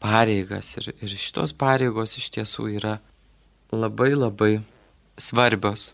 pareigas. 0.00 0.76
Ir, 0.80 0.92
ir 1.00 1.16
šitos 1.20 1.54
pareigos 1.56 2.16
iš 2.20 2.30
tiesų 2.36 2.68
yra 2.80 2.98
labai 3.72 4.12
labai 4.16 4.52
svarbios. 5.20 5.92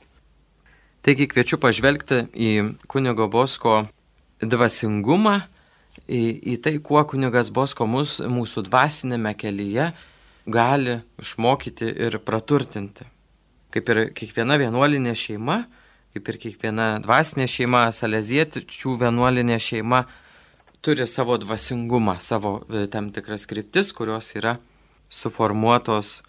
Taigi 1.07 1.29
kviečiu 1.31 1.59
pažvelgti 1.63 2.25
į 2.35 2.51
kunigo 2.91 3.29
Bosko 3.31 3.85
dvasingumą, 4.43 5.39
į, 6.07 6.23
į 6.53 6.57
tai, 6.63 6.77
kuo 6.83 7.03
kunigas 7.09 7.51
Bosko 7.55 7.87
mus, 7.89 8.19
mūsų 8.21 8.67
dvasinėme 8.67 9.33
kelyje 9.39 9.93
gali 10.47 11.01
išmokyti 11.23 11.89
ir 12.07 12.19
praturtinti. 12.23 13.07
Kaip 13.77 13.91
ir 13.93 13.99
kiekviena 14.17 14.57
vienuolinė 14.57 15.13
šeima, 15.13 15.59
kaip 16.17 16.29
ir 16.33 16.37
kiekviena 16.41 16.95
dvasinė 17.05 17.45
šeima, 17.45 17.83
saleziečių 17.93 18.95
vienuolinė 19.03 19.59
šeima 19.61 20.07
turi 20.81 21.05
savo 21.05 21.37
dvasingumą, 21.37 22.15
savo 22.25 22.63
e, 22.73 22.87
tam 22.89 23.11
tikras 23.13 23.45
kryptis, 23.51 23.91
kurios 23.93 24.31
yra 24.33 24.55
suformuotos 25.13 26.23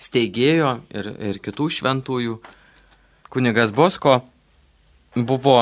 steigėjo 0.00 0.72
ir, 0.96 1.12
ir 1.28 1.42
kitų 1.44 1.68
šventųjų. 1.76 2.38
Kunigas 3.28 3.74
Bosko 3.76 4.22
buvo 5.12 5.58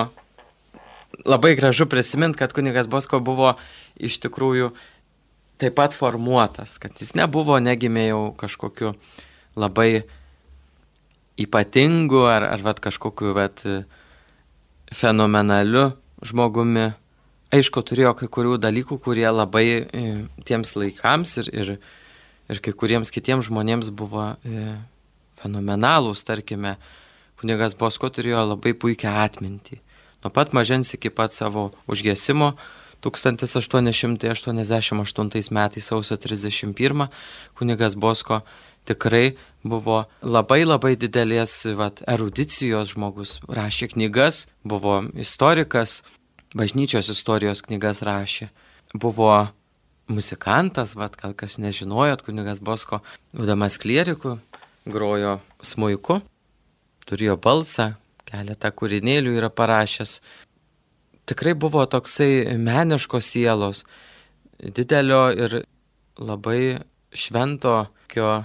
labai 1.27 1.57
gražu 1.59 1.91
prisiminti, 1.91 2.39
kad 2.39 2.55
kunigas 2.55 2.87
Bosko 2.87 3.19
buvo 3.19 3.57
iš 3.99 4.23
tikrųjų 4.23 4.71
taip 5.59 5.75
pat 5.83 5.99
formuotas, 5.99 6.79
kad 6.79 6.95
jis 7.03 7.17
nebuvo, 7.19 7.59
negimė 7.59 8.13
jau 8.13 8.25
kažkokiu 8.39 8.95
labai 9.59 10.05
ypatingu 11.41 12.27
ar, 12.29 12.45
ar 12.53 12.65
vat, 12.65 12.81
kažkokiu 12.83 13.33
vat, 13.37 13.63
fenomenaliu 14.93 15.93
žmogumi. 16.27 16.91
Aišku, 17.53 17.83
turėjo 17.85 18.15
kai 18.17 18.29
kurių 18.33 18.57
dalykų, 18.63 18.97
kurie 19.05 19.29
labai 19.29 19.85
e, 19.85 20.03
tiems 20.49 20.73
laikams 20.79 21.37
ir, 21.43 21.51
ir, 21.53 21.73
ir 22.49 22.61
kai 22.65 22.73
kuriems 22.73 23.13
kitiems 23.13 23.51
žmonėms 23.51 23.91
buvo 23.93 24.31
e, 24.41 24.79
fenomenalūs, 25.43 26.25
tarkime, 26.25 26.79
kunigas 27.41 27.77
Bosko 27.77 28.09
turėjo 28.09 28.41
labai 28.55 28.73
puikią 28.73 29.13
atmintį. 29.27 29.77
Nuo 30.23 30.31
pat 30.33 30.49
mažens 30.57 30.95
iki 30.97 31.11
pat 31.13 31.31
savo 31.35 31.73
užgesimo 31.91 32.55
1888 33.03 35.53
metais 35.53 35.85
sausio 35.91 36.17
31 36.17 37.09
kunigas 37.59 37.95
Bosko 37.99 38.41
tikrai 38.89 39.37
buvo 39.63 40.03
labai 40.23 40.63
labai 40.67 40.95
didelės 40.99 41.55
vat, 41.79 42.03
erudicijos 42.11 42.95
žmogus, 42.95 43.39
rašė 43.47 43.93
knygas, 43.95 44.47
buvo 44.67 45.01
istorikas, 45.15 46.01
bažnyčios 46.59 47.11
istorijos 47.13 47.63
knygas 47.65 48.03
rašė, 48.07 48.51
buvo 48.95 49.33
muzikantas, 50.13 50.97
vat, 50.99 51.17
gal 51.17 51.35
kas 51.39 51.59
nežinojot, 51.63 52.25
kunigas 52.27 52.61
Bosko, 52.61 53.01
būdamas 53.37 53.79
klieriku, 53.81 54.37
grojo 54.89 55.39
smuiku, 55.63 56.21
turėjo 57.07 57.39
balsą, 57.41 57.93
keletą 58.29 58.73
kūrinėlių 58.75 59.37
yra 59.39 59.51
parašęs. 59.53 60.19
Tikrai 61.29 61.55
buvo 61.55 61.85
toksai 61.87 62.57
meniškos 62.59 63.29
sielos, 63.31 63.85
didelio 64.59 65.29
ir 65.31 65.61
labai 66.19 66.83
šventokio, 67.15 68.43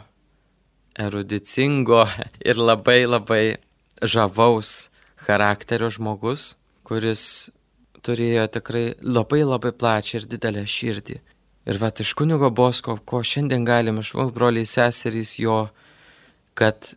erudicingo 0.97 2.05
ir 2.49 2.57
labai 2.57 3.05
labai 3.05 3.43
žavaus 4.01 4.89
charakterio 5.27 5.89
žmogus, 5.93 6.55
kuris 6.87 7.49
turėjo 8.05 8.45
tikrai 8.57 8.85
labai 9.01 9.43
labai 9.43 9.73
plačią 9.75 10.21
ir 10.21 10.29
didelę 10.31 10.63
širdį. 10.69 11.19
Ir 11.67 11.79
va 11.81 11.89
iš 11.91 12.13
kunigo 12.15 12.47
Bosko, 12.55 12.95
ko 13.03 13.19
šiandien 13.27 13.65
galim 13.67 13.99
išmokti, 13.99 14.35
broliai 14.37 14.67
seserys, 14.69 15.33
jo, 15.35 15.65
kad 16.55 16.93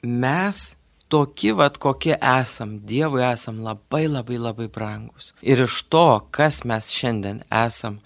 mes 0.00 0.78
tokie, 1.12 1.52
vad 1.52 1.76
kokie 1.78 2.16
esam, 2.16 2.78
Dievui 2.88 3.24
esam 3.26 3.60
labai 3.64 4.06
labai 4.08 4.38
labai 4.40 4.68
brangus. 4.72 5.34
Ir 5.42 5.64
iš 5.66 5.82
to, 5.92 6.22
kas 6.30 6.62
mes 6.64 6.88
šiandien 6.94 7.42
esam, 7.52 7.98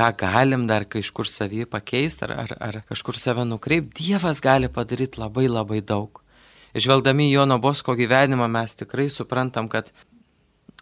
ką 0.00 0.08
galim 0.16 0.64
dar 0.70 0.86
kažkur 0.88 1.28
savį 1.28 1.66
pakeisti 1.68 2.24
ar, 2.24 2.32
ar, 2.44 2.56
ar 2.56 2.80
kažkur 2.88 3.18
save 3.20 3.44
nukreipti, 3.44 4.06
Dievas 4.06 4.40
gali 4.40 4.70
padaryti 4.72 5.20
labai 5.20 5.46
labai 5.50 5.82
daug. 5.84 6.22
Žvelgdami 6.72 7.26
į 7.28 7.34
Jono 7.34 7.58
Bosko 7.60 7.96
gyvenimą 7.98 8.46
mes 8.48 8.76
tikrai 8.78 9.10
suprantam, 9.12 9.68
kad 9.68 9.90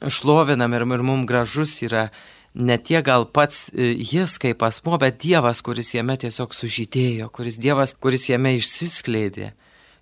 šlovinam 0.07 0.75
ir, 0.77 0.85
ir 0.85 1.03
mums 1.03 1.27
gražus 1.27 1.81
yra 1.83 2.09
ne 2.55 2.77
tiek 2.79 3.05
gal 3.05 3.27
pats 3.27 3.69
e, 3.73 3.91
jis 3.97 4.37
kaip 4.39 4.63
asmo, 4.63 4.99
bet 5.01 5.19
Dievas, 5.25 5.63
kuris 5.67 5.95
jame 5.97 6.15
tiesiog 6.21 6.55
sužydėjo, 6.55 7.31
kuris 7.35 7.59
Dievas, 7.59 7.97
kuris 7.99 8.29
jame 8.31 8.55
išsiskleidė 8.59 9.53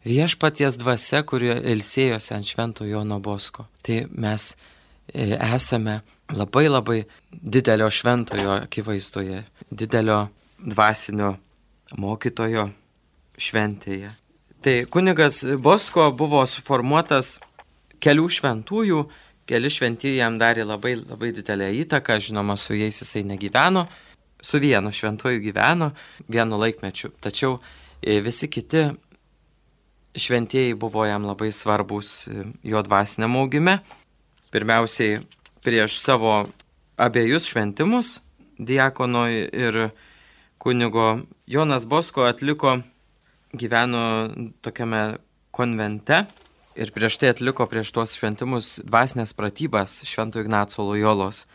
viešpaties 0.06 0.76
dvasia, 0.78 1.22
kurie 1.26 1.54
ilsėjosi 1.72 2.34
ant 2.36 2.46
švento 2.46 2.86
Jono 2.86 3.18
Bosko. 3.22 3.66
Tai 3.82 4.04
mes 4.12 4.52
e, 4.52 5.32
esame 5.34 6.02
labai 6.32 6.68
labai 6.68 7.04
didelio 7.30 7.90
šventojo 7.90 8.50
akivaizdoje, 8.62 9.44
didelio 9.70 10.26
dvasinio 10.58 11.36
mokytojo 11.96 12.70
šventėje. 13.38 14.10
Tai 14.62 14.74
kunigas 14.90 15.44
Bosko 15.62 16.08
buvo 16.16 16.40
suformuotas 16.48 17.36
kelių 18.02 18.26
šventųjų, 18.32 19.04
keli 19.46 19.70
šventieji 19.70 20.18
jam 20.18 20.40
darė 20.40 20.64
labai, 20.66 20.96
labai 20.98 21.30
didelę 21.36 21.70
įtaką, 21.84 22.18
žinoma, 22.22 22.56
su 22.58 22.74
jais 22.74 22.98
jisai 23.02 23.22
negyveno, 23.28 23.86
su 24.42 24.58
vienu 24.62 24.90
šventuoju 24.92 25.42
gyveno, 25.44 25.92
vienu 26.28 26.58
laikmečiu, 26.58 27.12
tačiau 27.22 27.60
e, 28.02 28.18
visi 28.24 28.48
kiti 28.50 28.88
šventieji 30.16 30.74
buvo 30.74 31.04
jam 31.06 31.28
labai 31.28 31.52
svarbus 31.52 32.26
e, 32.26 32.44
jo 32.66 32.82
dvasiniam 32.82 33.36
augime. 33.38 33.78
Pirmiausiai 34.50 35.20
prieš 35.66 35.98
savo 35.98 36.46
abiejus 36.96 37.50
šventimus 37.50 38.20
Diekono 38.58 39.28
ir 39.28 39.90
kunigo 40.58 41.18
Jonas 41.46 41.86
Bosko 41.86 42.24
atliko, 42.24 42.78
gyveno 43.52 44.30
tokiame 44.62 45.16
konvente 45.50 46.24
ir 46.76 46.92
prieš 46.94 47.16
tai 47.18 47.28
atliko 47.34 47.66
prieš 47.66 47.92
tuos 47.92 48.14
šventimus 48.14 48.80
dvasinės 48.86 49.34
pratybas 49.34 50.04
Švento 50.06 50.40
Ignaco 50.40 50.82
Lojolos 50.86 51.46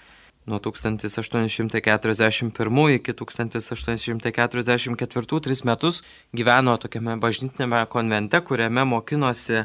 nuo 0.46 0.60
1841 0.60 2.96
iki 2.96 3.14
1844 3.14 5.40
tris 5.40 5.64
metus 5.64 6.04
gyveno 6.36 6.78
tokiame 6.78 7.16
bažnytinėme 7.16 7.86
konvente, 7.88 8.42
kuriame 8.44 8.84
mokinosi 8.84 9.64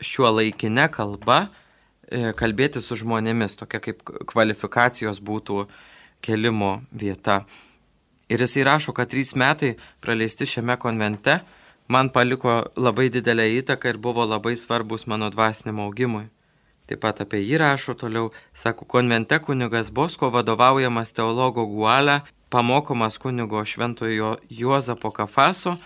šiuo 0.00 0.30
laikinė 0.40 0.88
kalba 0.90 1.42
e, 1.44 1.48
kalbėti 2.10 2.82
su 2.82 2.98
žmonėmis, 2.98 3.56
tokia 3.60 3.80
kaip 3.82 4.02
kvalifikacijos 4.02 5.20
būtų 5.22 5.66
kelimo 6.24 6.80
vieta. 6.90 7.44
Ir 8.30 8.42
jisai 8.44 8.66
rašo, 8.66 8.94
kad 8.94 9.10
trys 9.10 9.34
metai 9.34 9.76
praleisti 10.02 10.46
šiame 10.46 10.76
konvente 10.78 11.40
man 11.90 12.10
paliko 12.14 12.60
labai 12.76 13.08
didelę 13.10 13.48
įtaką 13.60 13.94
ir 13.94 13.98
buvo 13.98 14.26
labai 14.26 14.54
svarbus 14.56 15.06
mano 15.10 15.30
dvasiniam 15.30 15.80
augimui. 15.86 16.28
Taip 16.86 17.02
pat 17.02 17.22
apie 17.22 17.40
jį 17.42 17.58
rašo 17.62 17.94
toliau, 17.94 18.30
sako, 18.54 18.86
konvente 18.86 19.38
kunigas 19.38 19.90
Bosko 19.94 20.30
vadovaujamas 20.30 21.12
teologo 21.14 21.66
Gualę, 21.66 22.20
pamokomas 22.50 23.18
kunigo 23.18 23.62
šventojo 23.64 24.36
Juozapo 24.50 25.10
Kafaso, 25.14 25.76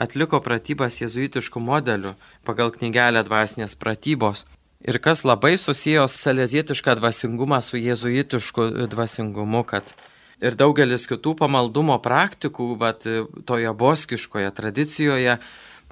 atliko 0.00 0.40
pratybas 0.44 1.00
jezuitiškų 1.00 1.60
modelių 1.64 2.14
pagal 2.44 2.72
knygelę 2.76 3.24
dvasinės 3.24 3.76
pratybos. 3.76 4.46
Ir 4.80 4.96
kas 5.04 5.24
labai 5.28 5.58
susijo 5.60 6.06
salezietišką 6.08 6.94
dvasingumą 6.96 7.60
su 7.60 7.76
jezuitišku 7.76 8.88
dvasingumu, 8.88 9.60
kad 9.68 9.92
ir 10.40 10.56
daugelis 10.56 11.04
kitų 11.10 11.34
pamaldumo 11.36 11.98
praktikų, 12.00 12.68
bet 12.80 13.04
toje 13.44 13.74
boskiškoje 13.76 14.48
tradicijoje, 14.56 15.36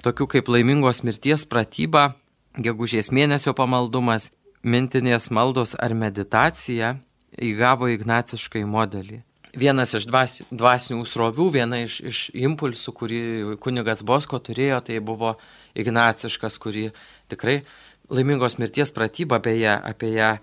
tokių 0.01 0.27
kaip 0.33 0.49
laimingos 0.49 1.03
mirties 1.05 1.45
pratyba, 1.45 2.15
gegužės 2.57 3.11
mėnesio 3.13 3.53
pamaldumas, 3.53 4.31
mintinės 4.63 5.29
maldos 5.29 5.75
ar 5.77 5.93
meditacija 5.93 6.95
įgavo 7.37 7.91
ignaciškai 7.93 8.65
modelį. 8.65 9.21
Vienas 9.59 9.95
iš 9.97 10.05
dvasinių 10.09 11.05
srovių, 11.09 11.47
viena 11.53 11.79
iš, 11.85 11.99
iš 12.05 12.17
impulsų, 12.37 12.93
kurį 12.93 13.21
kunigas 13.61 14.03
Bosko 14.05 14.37
turėjo, 14.41 14.81
tai 14.85 14.99
buvo 15.01 15.35
ignaciškas, 15.77 16.57
kurį 16.61 16.89
tikrai 17.29 17.61
laimingos 18.09 18.57
mirties 18.59 18.93
pratyba, 18.95 19.39
beje, 19.43 19.71
apie 19.71 20.13
ją 20.15 20.35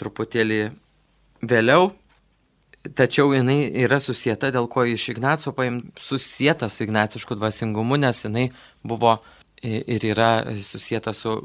truputėlį 0.00 0.60
vėliau, 1.46 1.90
tačiau 2.98 3.30
jinai 3.34 3.68
yra 3.84 4.00
susijęta, 4.02 4.50
dėl 4.54 4.66
ko 4.70 4.84
iš 4.90 5.08
Ignaco 5.14 5.52
paim 5.54 5.80
susijęta 6.00 6.68
su 6.70 6.82
ignacišku 6.86 7.36
dvasingumu, 7.38 7.98
nes 8.00 8.24
jinai 8.24 8.48
buvo 8.82 9.20
ir 9.62 10.04
yra 10.04 10.32
susijęta 10.58 11.14
su 11.14 11.36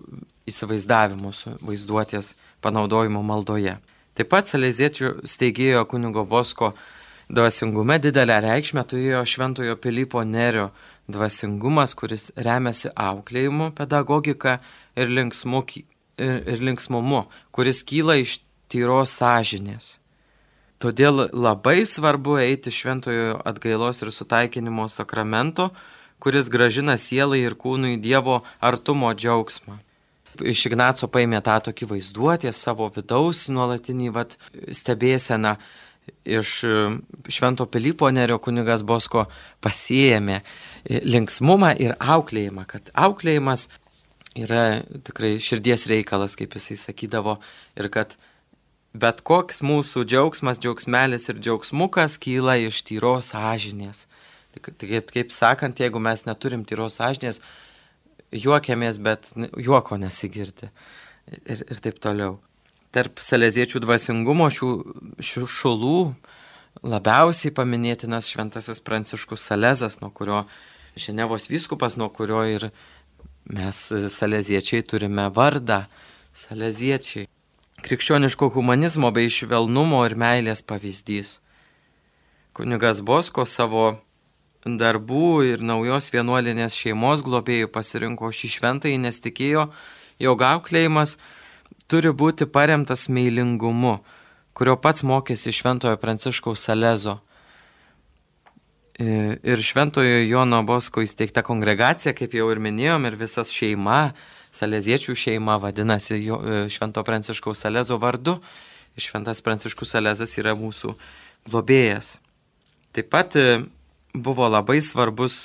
įsivaizdavimu, 0.50 1.34
su 1.34 1.54
vaizduotės 1.62 2.34
panaudojimu 2.66 3.22
maldoje. 3.22 3.78
Taip 4.18 4.32
pat 4.34 4.50
Saleziečių 4.50 5.28
steigėjo 5.30 5.84
kunigo 5.86 6.24
Vosko 6.26 6.72
dvasingume 7.30 8.00
didelę 8.00 8.40
reikšmę 8.46 8.84
turėjo 8.88 9.24
Šventojo 9.28 9.76
Pilypo 9.76 10.24
Nerio 10.24 10.72
dvasingumas, 11.08 11.94
kuris 11.96 12.32
remiasi 12.36 12.92
auklėjimu, 12.96 13.72
pedagogika 13.76 14.58
ir, 14.96 15.12
linksmu, 15.12 15.64
ir, 16.20 16.42
ir 16.56 16.66
linksmumu, 16.70 17.26
kuris 17.56 17.84
kyla 17.88 18.20
iš 18.24 18.40
tyros 18.72 19.16
sąžinės. 19.20 19.98
Todėl 20.78 21.26
labai 21.34 21.88
svarbu 21.90 22.38
eiti 22.44 22.70
šventojo 22.70 23.40
atgailos 23.50 24.04
ir 24.04 24.12
sutaikinimo 24.14 24.86
sakramento, 24.94 25.72
kuris 26.22 26.52
gražina 26.54 26.98
sielai 27.02 27.42
ir 27.48 27.56
kūnui 27.58 27.98
Dievo 28.02 28.44
artumo 28.62 29.10
džiaugsmą. 29.14 29.80
Iš 30.38 30.68
Ignaco 30.70 31.10
paėmė 31.10 31.42
tą 31.42 31.56
tokį 31.66 31.88
vaizduotę 31.96 32.52
savo 32.54 32.92
vidaus 32.94 33.48
nuolatinį 33.50 34.12
vat, 34.14 34.36
stebėseną. 34.70 35.56
Iš 36.28 36.52
e, 36.68 36.78
Švento 37.32 37.66
Pilypo 37.72 38.10
Nerio 38.12 38.38
kunigas 38.44 38.84
Bosko 38.84 39.26
pasiėmė 39.64 40.40
e, 40.40 41.02
linksmumą 41.08 41.74
ir 41.80 41.96
auklėjimą, 42.00 42.66
kad 42.68 42.92
auklėjimas 42.96 43.68
yra 44.38 44.84
tikrai 45.08 45.38
širdies 45.44 45.88
reikalas, 45.90 46.36
kaip 46.40 46.56
jisai 46.58 46.78
sakydavo, 46.80 47.38
ir 47.80 47.90
kad 47.94 48.18
bet 48.98 49.22
koks 49.28 49.62
mūsų 49.66 50.06
džiaugsmas, 50.08 50.60
džiaugsmelis 50.62 51.30
ir 51.32 51.42
džiaugsmukas 51.42 52.18
kyla 52.22 52.58
iš 52.68 52.84
tyros 52.88 53.32
sąžinės. 53.34 54.06
Kaip, 54.58 55.12
kaip 55.14 55.34
sakant, 55.34 55.80
jeigu 55.80 56.02
mes 56.02 56.24
neturim 56.26 56.64
tyros 56.66 56.98
sąžinės, 56.98 57.42
juokiamės, 58.34 59.00
bet 59.04 59.30
juoko 59.62 60.00
nesigirti. 60.02 60.72
Ir, 61.46 61.62
ir 61.68 61.82
taip 61.84 62.00
toliau. 62.02 62.40
Tarp 62.96 63.20
saleziečių 63.24 63.82
dvasingumo 63.84 64.48
šių, 64.54 64.72
šių 65.20 65.46
šulų 65.52 66.00
labiausiai 66.88 67.52
paminėtinas 67.56 68.30
šventasis 68.32 68.82
Pranciškus 68.86 69.44
Salezas, 69.50 70.00
nuo 70.02 70.12
kurio 70.12 70.46
Ženevos 70.98 71.50
vyskupas, 71.52 71.98
nuo 71.98 72.10
kurio 72.10 72.42
ir 72.50 72.70
mes 73.46 73.82
saleziečiai 74.14 74.86
turime 74.88 75.28
vardą 75.34 75.86
saleziečiai. 76.34 77.28
Krikščioniško 77.86 78.50
humanizmo 78.56 79.12
bei 79.14 79.30
švelnumo 79.30 80.02
ir 80.08 80.16
meilės 80.18 80.64
pavyzdys. 80.66 81.38
Kunigas 82.58 83.04
Bosko 83.06 83.46
savo 83.46 84.00
darbų 84.66 85.30
ir 85.54 85.62
naujos 85.62 86.10
vienuolinės 86.10 86.76
šeimos 86.76 87.22
globėjų 87.24 87.70
pasirinko 87.70 88.32
šį 88.34 88.50
šventąjį, 88.56 88.98
nes 89.06 89.22
tikėjo, 89.22 89.68
jog 90.20 90.42
auklėjimas 90.42 91.18
turi 91.88 92.12
būti 92.12 92.48
paremtas 92.52 93.08
meilingumu, 93.10 93.98
kurio 94.58 94.76
pats 94.82 95.06
mokėsi 95.08 95.54
Šventojo 95.56 95.98
Pranciškaus 96.02 96.66
Salezo. 96.68 97.18
E, 98.98 99.38
ir 99.46 99.62
Šventojo 99.62 100.24
Jono 100.26 100.64
Bosko 100.68 101.04
įsteigta 101.06 101.44
kongregacija, 101.46 102.16
kaip 102.18 102.34
jau 102.34 102.50
ir 102.52 102.62
minėjom, 102.64 103.08
ir 103.08 103.20
visas 103.20 103.54
šeima, 103.54 104.12
Saleziečių 104.58 105.14
šeima 105.14 105.58
vadinasi 105.62 106.18
e, 106.18 106.60
Švento 106.74 107.04
Pranciškaus 107.06 107.62
Salezo 107.62 108.00
vardu. 108.02 108.40
Šventas 108.98 109.44
Pranciškus 109.46 109.92
Salezas 109.94 110.34
yra 110.40 110.56
mūsų 110.58 110.96
globėjas. 111.46 112.16
Taip 112.98 113.12
pat 113.14 113.38
e, 113.38 113.60
buvo 114.18 114.48
labai 114.50 114.80
svarbus 114.82 115.44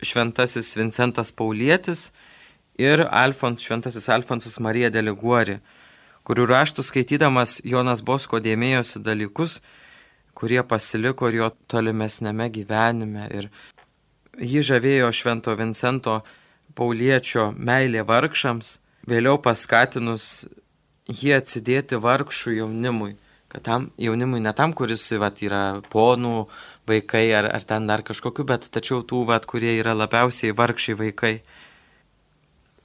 šventasis 0.00 0.70
Vincentas 0.78 1.32
Paulietis 1.34 2.12
ir 2.80 3.04
Alfons, 3.06 3.62
šventasis 3.62 4.08
Alfonsas 4.12 4.58
Marija 4.62 4.90
Deliguori, 4.92 5.58
kurių 6.26 6.46
raštų 6.50 6.84
skaitydamas 6.86 7.58
Jonas 7.64 8.02
Bosko 8.04 8.40
dėmėjosi 8.42 9.02
dalykus, 9.04 9.60
kurie 10.34 10.60
pasiliko 10.64 11.28
ir 11.28 11.40
jo 11.40 11.48
tolimesnėme 11.70 12.48
gyvenime. 12.52 13.28
Ir 13.36 13.50
jį 14.40 14.64
žavėjo 14.72 15.10
švento 15.12 15.56
Vincento 15.58 16.20
Pauliečio 16.76 17.50
meilė 17.56 18.06
vargšams, 18.08 18.78
vėliau 19.10 19.40
paskatinus 19.42 20.46
jį 21.10 21.34
atsidėti 21.40 21.98
vargšų 22.00 22.60
jaunimui 22.60 23.16
kad 23.50 23.62
tam 23.66 23.90
jaunimui 23.98 24.40
ne 24.40 24.52
tam, 24.54 24.72
kuris 24.78 25.08
vat, 25.18 25.40
yra 25.42 25.80
ponų 25.90 26.44
vaikai 26.86 27.24
ar, 27.34 27.48
ar 27.50 27.64
ten 27.66 27.88
dar 27.90 28.04
kažkokiu, 28.06 28.46
bet 28.46 28.68
tačiau 28.70 29.02
tų, 29.02 29.24
vat, 29.26 29.46
kurie 29.50 29.72
yra 29.80 29.96
labiausiai 29.98 30.54
vargšiai 30.54 30.98
vaikai. 31.00 31.32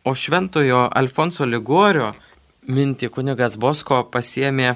O 0.05 0.13
šventojo 0.13 0.83
Alfonso 0.93 1.47
Ligorio 1.49 2.11
mintį 2.69 3.09
kunigas 3.09 3.55
Bosko 3.57 4.03
pasiemė 4.13 4.75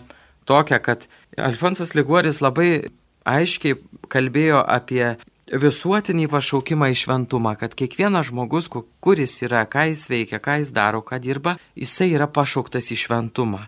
tokią, 0.50 0.80
kad 0.82 1.06
Alfonsas 1.38 1.94
Ligoris 1.94 2.42
labai 2.42 2.90
aiškiai 3.30 3.78
kalbėjo 4.10 4.64
apie 4.66 5.04
visuotinį 5.50 6.26
pašaukimą 6.34 6.90
į 6.94 6.98
šventumą, 7.04 7.54
kad 7.62 7.78
kiekvienas 7.78 8.32
žmogus, 8.32 8.72
kuris 8.74 9.38
yra, 9.46 9.66
ką 9.70 9.92
jis 9.92 10.08
veikia, 10.10 10.42
ką 10.42 10.60
jis 10.64 10.74
daro, 10.74 11.02
ką 11.06 11.22
dirba, 11.22 11.60
jisai 11.78 12.10
yra 12.18 12.26
pašauktas 12.26 12.90
į 12.90 12.98
šventumą. 13.06 13.68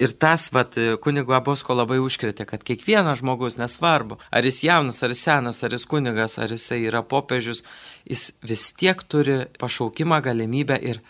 Ir 0.00 0.14
tas, 0.16 0.46
vat, 0.54 0.78
kunigo 1.04 1.34
Abosko 1.36 1.74
labai 1.76 1.98
užkrėtė, 2.00 2.46
kad 2.48 2.62
kiekvienas 2.64 3.20
žmogus, 3.20 3.58
nesvarbu, 3.60 4.16
ar 4.32 4.46
jis 4.48 4.62
jaunas, 4.64 5.02
ar 5.04 5.12
senas, 5.18 5.60
ar 5.62 5.76
jis 5.76 5.84
kunigas, 5.86 6.38
ar 6.40 6.54
jisai 6.54 6.80
yra 6.88 7.02
popiežius, 7.04 7.60
jis 8.08 8.30
vis 8.40 8.70
tiek 8.72 9.04
turi 9.04 9.42
pašaukimą, 9.60 10.22
galimybę 10.24 10.80
ir 10.80 11.02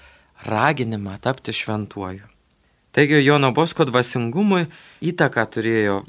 raginimą 0.50 1.20
tapti 1.22 1.54
šventuoju. 1.54 2.26
Taigi 2.92 3.22
Jono 3.24 3.52
Bosko 3.56 3.86
dvasingumui 3.88 4.66
įtaką 5.00 5.46
turėjo 5.54 6.02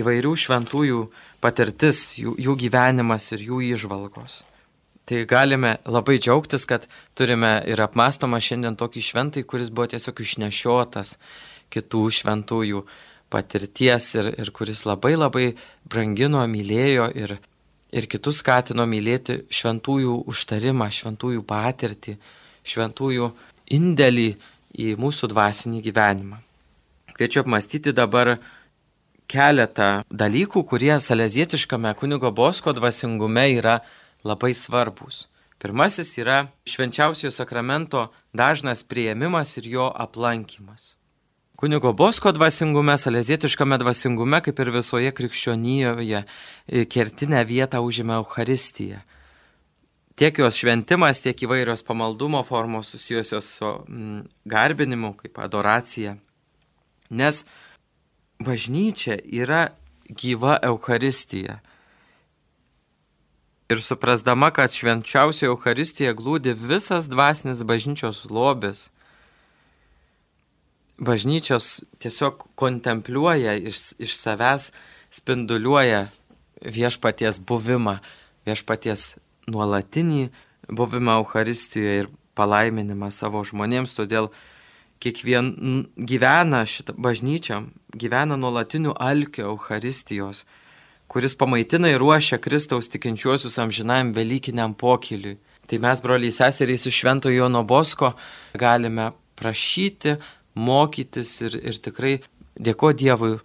įvairių 0.00 0.32
šventųjų 0.34 1.04
patirtis, 1.44 2.16
jų, 2.18 2.34
jų 2.40 2.56
gyvenimas 2.64 3.28
ir 3.36 3.44
jų 3.52 3.60
išvalgos. 3.76 4.40
Tai 5.04 5.20
galime 5.28 5.76
labai 5.84 6.16
džiaugtis, 6.18 6.64
kad 6.66 6.88
turime 7.14 7.58
ir 7.68 7.78
apmastomą 7.84 8.40
šiandien 8.42 8.74
tokį 8.80 9.02
šventai, 9.04 9.44
kuris 9.46 9.70
buvo 9.70 9.86
tiesiog 9.92 10.24
išnešiotas 10.24 11.18
kitų 11.72 12.04
šventųjų 12.18 12.84
patirties 13.32 14.08
ir, 14.18 14.30
ir 14.38 14.50
kuris 14.54 14.84
labai 14.86 15.14
labai 15.16 15.46
brangino, 15.90 16.44
mylėjo 16.50 17.08
ir, 17.18 17.36
ir 17.92 18.08
kitus 18.10 18.42
skatino 18.42 18.86
mylėti 18.88 19.42
šventųjų 19.52 20.20
užtarimą, 20.30 20.90
šventųjų 20.92 21.44
patirtį, 21.48 22.16
šventųjų 22.64 23.30
indėlį 23.74 24.28
į 24.84 24.94
mūsų 25.00 25.30
dvasinį 25.32 25.82
gyvenimą. 25.84 26.40
Kviečiu 27.14 27.44
apmastyti 27.44 27.94
dabar 27.94 28.36
keletą 29.30 30.02
dalykų, 30.10 30.64
kurie 30.66 30.96
salezietiškame 31.00 31.94
kunigo 31.98 32.32
Bosko 32.34 32.74
dvasingume 32.74 33.46
yra 33.60 33.78
labai 34.26 34.52
svarbus. 34.54 35.28
Pirmasis 35.62 36.10
yra 36.18 36.48
švenčiausiojo 36.68 37.32
sakramento 37.32 38.08
dažnas 38.36 38.82
prieimimas 38.82 39.56
ir 39.56 39.70
jo 39.76 39.86
aplankimas. 39.88 40.96
Kunigo 41.56 41.92
Bosko 41.92 42.32
dvasingume, 42.32 42.96
salezietiškame 42.98 43.78
dvasingume, 43.78 44.40
kaip 44.42 44.58
ir 44.58 44.70
visoje 44.74 45.12
krikščionyje, 45.14 46.22
e, 46.66 46.84
kertinę 46.90 47.44
vietą 47.46 47.80
užima 47.86 48.16
Euharistija. 48.18 49.04
Tiek 50.18 50.38
jos 50.38 50.58
šventimas, 50.58 51.20
tiek 51.22 51.38
įvairios 51.46 51.82
pamaldumo 51.86 52.42
formos 52.42 52.90
susijusios 52.90 53.46
su 53.58 53.70
mm, 53.88 54.20
garbinimu, 54.44 55.12
kaip 55.18 55.38
adoracija. 55.38 56.16
Nes 57.10 57.44
bažnyčia 58.42 59.20
yra 59.22 59.68
gyva 60.10 60.58
Euharistija. 60.62 61.60
Ir 63.70 63.80
suprasdama, 63.82 64.50
kad 64.50 64.74
švenčiausioje 64.74 65.50
Euharistijoje 65.54 66.14
glūdi 66.18 66.52
visas 66.58 67.08
dvasinis 67.08 67.62
bažnyčios 67.62 68.24
lobis, 68.30 68.90
bažnyčios 70.98 71.82
tiesiog 71.98 72.46
kontempliuoja 72.54 73.56
iš, 73.56 73.92
iš 73.98 74.16
savęs, 74.16 74.70
spinduliuoja 75.14 76.08
viešpaties 76.64 77.40
buvimą, 77.46 77.98
viešpaties 78.46 79.14
nuolatinį 79.50 80.28
buvimą 80.72 81.18
Euharistijoje 81.20 82.04
ir 82.04 82.10
palaiminimą 82.34 83.10
savo 83.14 83.42
žmonėms, 83.46 83.94
todėl 83.94 84.30
kiekvien 85.02 85.86
gyvena 85.96 86.64
šitą 86.66 86.94
bažnyčią, 86.96 87.64
gyvena 87.94 88.38
nuolatiniu 88.40 88.94
alkiu 88.96 89.50
Euharistijos, 89.50 90.44
kuris 91.10 91.36
pamaitina 91.36 91.90
ir 91.92 92.00
ruošia 92.02 92.40
Kristaus 92.42 92.88
tikinčiuosius 92.88 93.58
amžinajam 93.60 94.14
Velykiniam 94.16 94.74
pokyliui. 94.74 95.36
Tai 95.68 95.78
mes, 95.80 96.00
broliai 96.04 96.32
seserys 96.32 96.86
iš 96.88 96.96
Šventojo 97.00 97.44
Jono 97.44 97.62
Bosko, 97.64 98.12
galime 98.60 99.10
prašyti, 99.36 100.16
mokytis 100.54 101.36
ir, 101.46 101.58
ir 101.58 101.78
tikrai 101.82 102.18
dėkoti 102.54 103.04
Dievui 103.04 103.36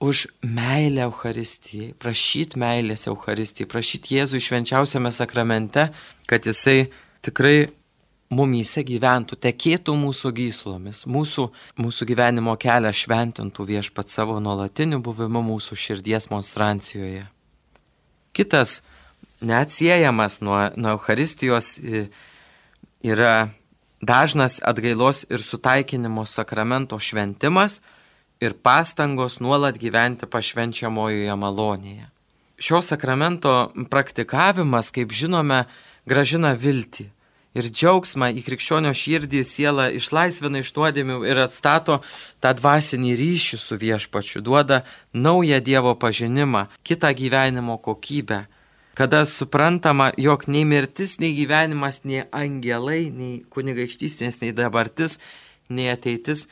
už 0.00 0.28
meilę 0.42 1.08
Euharistijai, 1.08 1.92
prašyti 1.98 2.60
meilės 2.60 3.08
Euharistijai, 3.10 3.68
prašyti 3.70 4.18
Jėzų 4.20 4.40
švenčiausiame 4.42 5.10
sakramente, 5.14 5.88
kad 6.30 6.46
jisai 6.46 6.86
tikrai 7.26 7.68
mumyse 8.30 8.84
gyventų, 8.84 9.38
tekėtų 9.40 9.94
mūsų 9.98 10.32
gyslomis, 10.36 11.02
mūsų, 11.08 11.48
mūsų 11.80 12.08
gyvenimo 12.10 12.54
kelią 12.60 12.92
šventintų 12.94 13.66
viešpat 13.72 14.12
savo 14.12 14.38
nuolatiniu 14.44 15.00
buvimu 15.04 15.42
mūsų 15.48 15.78
širdies 15.80 16.28
monstrancijoje. 16.30 17.24
Kitas 18.36 18.82
neatsiejamas 19.40 20.42
nuo, 20.44 20.60
nuo 20.76 20.94
Euharistijos 20.98 21.78
yra 23.02 23.48
dažnas 24.00 24.60
atgailos 24.62 25.24
ir 25.30 25.42
sutaikinimo 25.42 26.26
sakramento 26.26 26.98
šventimas 26.98 27.80
ir 28.40 28.54
pastangos 28.54 29.40
nuolat 29.40 29.78
gyventi 29.78 30.26
pašvenčiamojoje 30.26 31.34
malonėje. 31.34 32.06
Šio 32.58 32.82
sakramento 32.82 33.70
praktikavimas, 33.90 34.90
kaip 34.90 35.14
žinome, 35.14 35.64
gražina 36.06 36.54
viltį 36.58 37.10
ir 37.58 37.68
džiaugsmą 37.70 38.30
į 38.38 38.44
krikščionio 38.46 38.92
širdį 38.94 39.42
sielą 39.46 39.88
išlaisvina 39.98 40.62
iš 40.62 40.72
nuodėmių 40.76 41.18
ir 41.26 41.40
atstato 41.42 42.00
tą 42.42 42.52
dvasinį 42.58 43.14
ryšį 43.18 43.58
su 43.62 43.78
viešpačiu, 43.80 44.42
duoda 44.44 44.84
naują 45.12 45.60
Dievo 45.64 45.94
pažinimą, 45.98 46.68
kitą 46.86 47.10
gyvenimo 47.18 47.78
kokybę 47.82 48.44
kada 48.98 49.24
suprantama, 49.24 50.10
jog 50.18 50.48
nei 50.50 50.64
mirtis, 50.66 51.20
nei 51.22 51.30
gyvenimas, 51.36 52.00
nei 52.02 52.24
angelai, 52.34 53.12
nei 53.14 53.44
kunigaikštystės, 53.54 54.40
nei 54.42 54.50
dabartis, 54.50 55.20
nei 55.70 55.86
ateitis, 55.92 56.48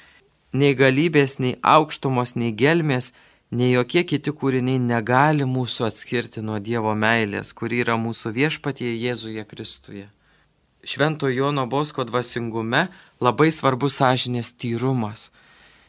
nei 0.54 0.76
galybės, 0.78 1.40
nei 1.42 1.56
aukštumos, 1.66 2.36
nei 2.38 2.52
gelmės, 2.54 3.10
nei 3.50 3.72
jokie 3.72 4.04
kiti 4.06 4.30
kūriniai 4.30 4.78
negali 4.78 5.42
mūsų 5.42 5.88
atskirti 5.88 6.44
nuo 6.46 6.60
Dievo 6.62 6.94
meilės, 6.94 7.50
kuri 7.50 7.82
yra 7.82 7.98
mūsų 7.98 8.30
viešpatie 8.38 8.94
Jėzuje 8.94 9.42
Kristuje. 9.50 10.06
Švento 10.86 11.26
Jono 11.26 11.66
Bosko 11.66 12.06
dvasingume 12.06 12.86
labai 13.18 13.50
svarbus 13.50 13.98
sąžinės 13.98 14.54
tyrumas 14.54 15.32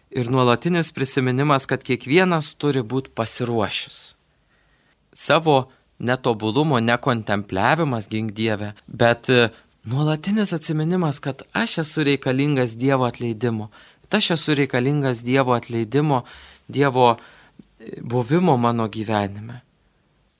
ir 0.09 0.33
nuolatinis 0.33 0.89
prisiminimas, 0.89 1.69
kad 1.69 1.85
kiekvienas 1.85 2.55
turi 2.57 2.81
būti 2.81 3.13
pasiruošęs. 3.13 4.15
Savo 5.13 5.67
netobulumo, 5.99 6.79
nekontempliavimas 6.79 8.07
gink 8.09 8.31
Dieve, 8.31 8.73
bet 8.87 9.29
e, 9.29 9.49
nuolatinis 9.83 10.53
atminimas, 10.53 11.19
kad 11.19 11.41
aš 11.53 11.77
esu 11.83 12.03
reikalingas 12.03 12.75
Dievo 12.77 13.05
atleidimo, 13.05 13.69
kad 14.01 14.19
aš 14.19 14.31
esu 14.37 14.55
reikalingas 14.55 15.23
Dievo 15.23 15.53
atleidimo, 15.53 16.23
Dievo 16.67 17.15
e, 17.15 18.01
buvimo 18.01 18.57
mano 18.57 18.87
gyvenime. 18.87 19.61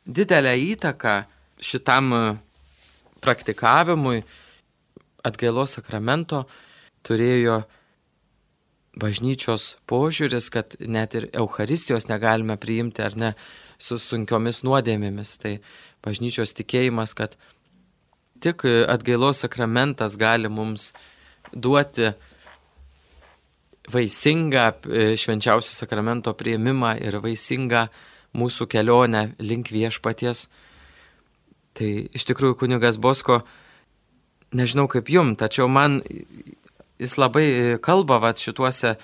Didelę 0.06 0.54
įtaką 0.74 1.24
šitam 1.60 2.14
e, 2.14 2.22
praktikavimui 3.22 4.22
atgailos 5.26 5.78
sakramento 5.78 6.46
turėjo 7.08 7.64
bažnyčios 8.98 9.76
požiūris, 9.90 10.50
kad 10.54 10.76
net 10.80 11.16
ir 11.18 11.30
Euharistijos 11.38 12.10
negalime 12.10 12.58
priimti 12.58 13.04
ar 13.06 13.18
ne 13.18 13.34
su 13.78 14.00
sunkiomis 14.02 14.64
nuodėmėmis. 14.66 15.36
Tai 15.42 15.58
bažnyčios 16.06 16.56
tikėjimas, 16.58 17.14
kad 17.18 17.38
tik 18.42 18.66
atgailos 18.66 19.44
sakramentas 19.46 20.18
gali 20.20 20.50
mums 20.50 20.92
duoti 21.54 22.12
vaisingą 23.88 24.66
e, 24.92 25.16
švenčiausio 25.16 25.72
sakramento 25.74 26.34
prieimimą 26.36 26.98
ir 27.00 27.22
vaisingą 27.24 27.88
mūsų 28.38 28.68
kelionę 28.72 29.30
link 29.40 29.72
viešpaties. 29.72 30.48
Tai 31.78 31.90
iš 32.18 32.26
tikrųjų 32.28 32.58
kunigas 32.60 32.98
Bosko, 33.00 33.42
nežinau 34.52 34.88
kaip 34.92 35.10
jum, 35.14 35.36
tačiau 35.40 35.70
man 35.72 36.02
jis 37.00 37.18
labai 37.18 37.78
kalba 37.84 38.20
vat, 38.24 38.40
šituose 38.42 38.96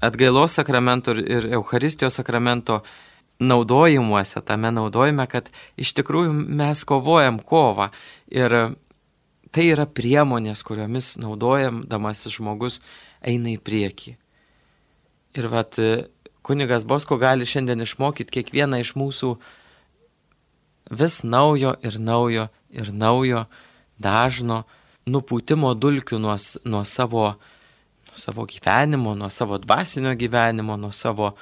atgailos 0.00 0.54
sakramento 0.58 1.14
ir 1.18 1.48
Euharistijos 1.52 2.18
sakramento 2.20 2.82
naudojimuose, 3.38 4.40
tame 4.40 4.70
naudojime, 4.74 5.26
kad 5.30 5.50
iš 5.78 5.92
tikrųjų 5.98 6.32
mes 6.32 6.82
kovojam 6.86 7.38
kovą 7.38 7.90
ir 8.34 8.54
tai 9.54 9.68
yra 9.72 9.86
priemonės, 9.86 10.64
kuriomis 10.66 11.16
naudojamasis 11.22 12.38
žmogus 12.38 12.80
eina 13.22 13.54
į 13.54 13.60
priekį. 13.62 14.16
Ir 15.38 15.48
vat 15.52 15.78
kunigas 16.42 16.86
Bosko 16.88 17.18
gali 17.20 17.46
šiandien 17.46 17.84
išmokyti 17.84 18.38
kiekvieną 18.38 18.80
iš 18.82 18.94
mūsų 18.98 19.34
vis 20.98 21.22
naujo 21.22 21.74
ir 21.84 21.98
naujo 22.00 22.48
ir 22.72 22.92
naujo 22.92 23.44
dažno 24.00 24.64
nupūtimo 25.08 25.72
dulkių 25.74 26.20
nuo, 26.22 26.36
nuo, 26.68 26.84
savo, 26.84 27.24
nuo 28.10 28.20
savo 28.20 28.46
gyvenimo, 28.48 29.14
nuo 29.18 29.30
savo 29.32 29.58
dvasinio 29.62 30.14
gyvenimo, 30.18 30.76
nuo 30.80 30.92
savo 30.92 31.32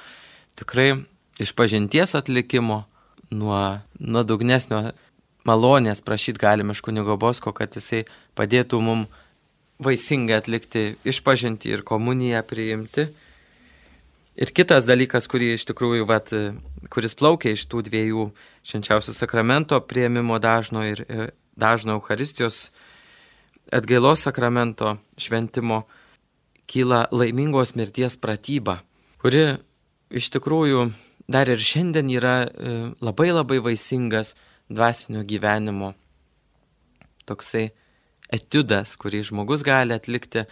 tikrai 0.57 0.93
išpažinties 1.41 2.15
atlikimo, 2.17 2.85
nuo 3.31 3.59
nuodugnesnio 3.99 4.91
malonės 5.47 6.01
prašyti 6.03 6.41
galim 6.41 6.71
iš 6.71 6.81
kunigo 6.83 7.17
Bosko, 7.19 7.53
kad 7.55 7.75
jisai 7.75 8.03
padėtų 8.37 8.79
mum 8.83 9.05
vaisingai 9.83 10.39
atlikti 10.39 10.95
išpažinti 11.07 11.71
ir 11.71 11.83
komuniją 11.87 12.41
priimti. 12.47 13.07
Ir 14.37 14.51
kitas 14.53 14.85
dalykas, 14.85 15.25
kurį 15.29 15.55
iš 15.55 15.65
tikrųjų, 15.69 16.05
vat, 16.09 16.29
kuris 16.93 17.17
plaukia 17.17 17.55
iš 17.55 17.65
tų 17.69 17.83
dviejų 17.87 18.27
švenčiausio 18.67 19.15
sakramento 19.17 19.79
prieimimo 19.81 20.37
dažno 20.41 20.83
ir, 20.85 21.01
ir 21.09 21.31
dažno 21.57 21.97
Euharistijos 21.97 22.67
atgailos 23.71 24.23
sakramento 24.25 24.97
šventimo, 25.17 25.83
kyla 26.67 27.05
laimingos 27.11 27.75
mirties 27.75 28.17
pratyba, 28.19 28.81
kuri 29.21 29.57
iš 30.11 30.29
tikrųjų 30.35 30.89
dar 31.31 31.49
ir 31.51 31.63
šiandien 31.63 32.09
yra 32.11 32.37
e, 32.47 32.75
labai 33.03 33.31
labai 33.31 33.59
vaisingas 33.63 34.35
dvasinio 34.69 35.23
gyvenimo 35.27 35.93
toksai 37.27 37.69
etiudas, 38.31 38.95
kurį 38.99 39.23
žmogus 39.29 39.63
gali 39.63 39.95
atlikti 39.95 40.45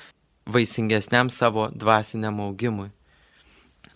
vaisingesniam 0.47 1.31
savo 1.31 1.69
dvasiniam 1.71 2.39
augimui. 2.43 2.91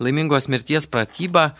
Laimingos 0.00 0.48
mirties 0.48 0.88
pratyba 0.88 1.50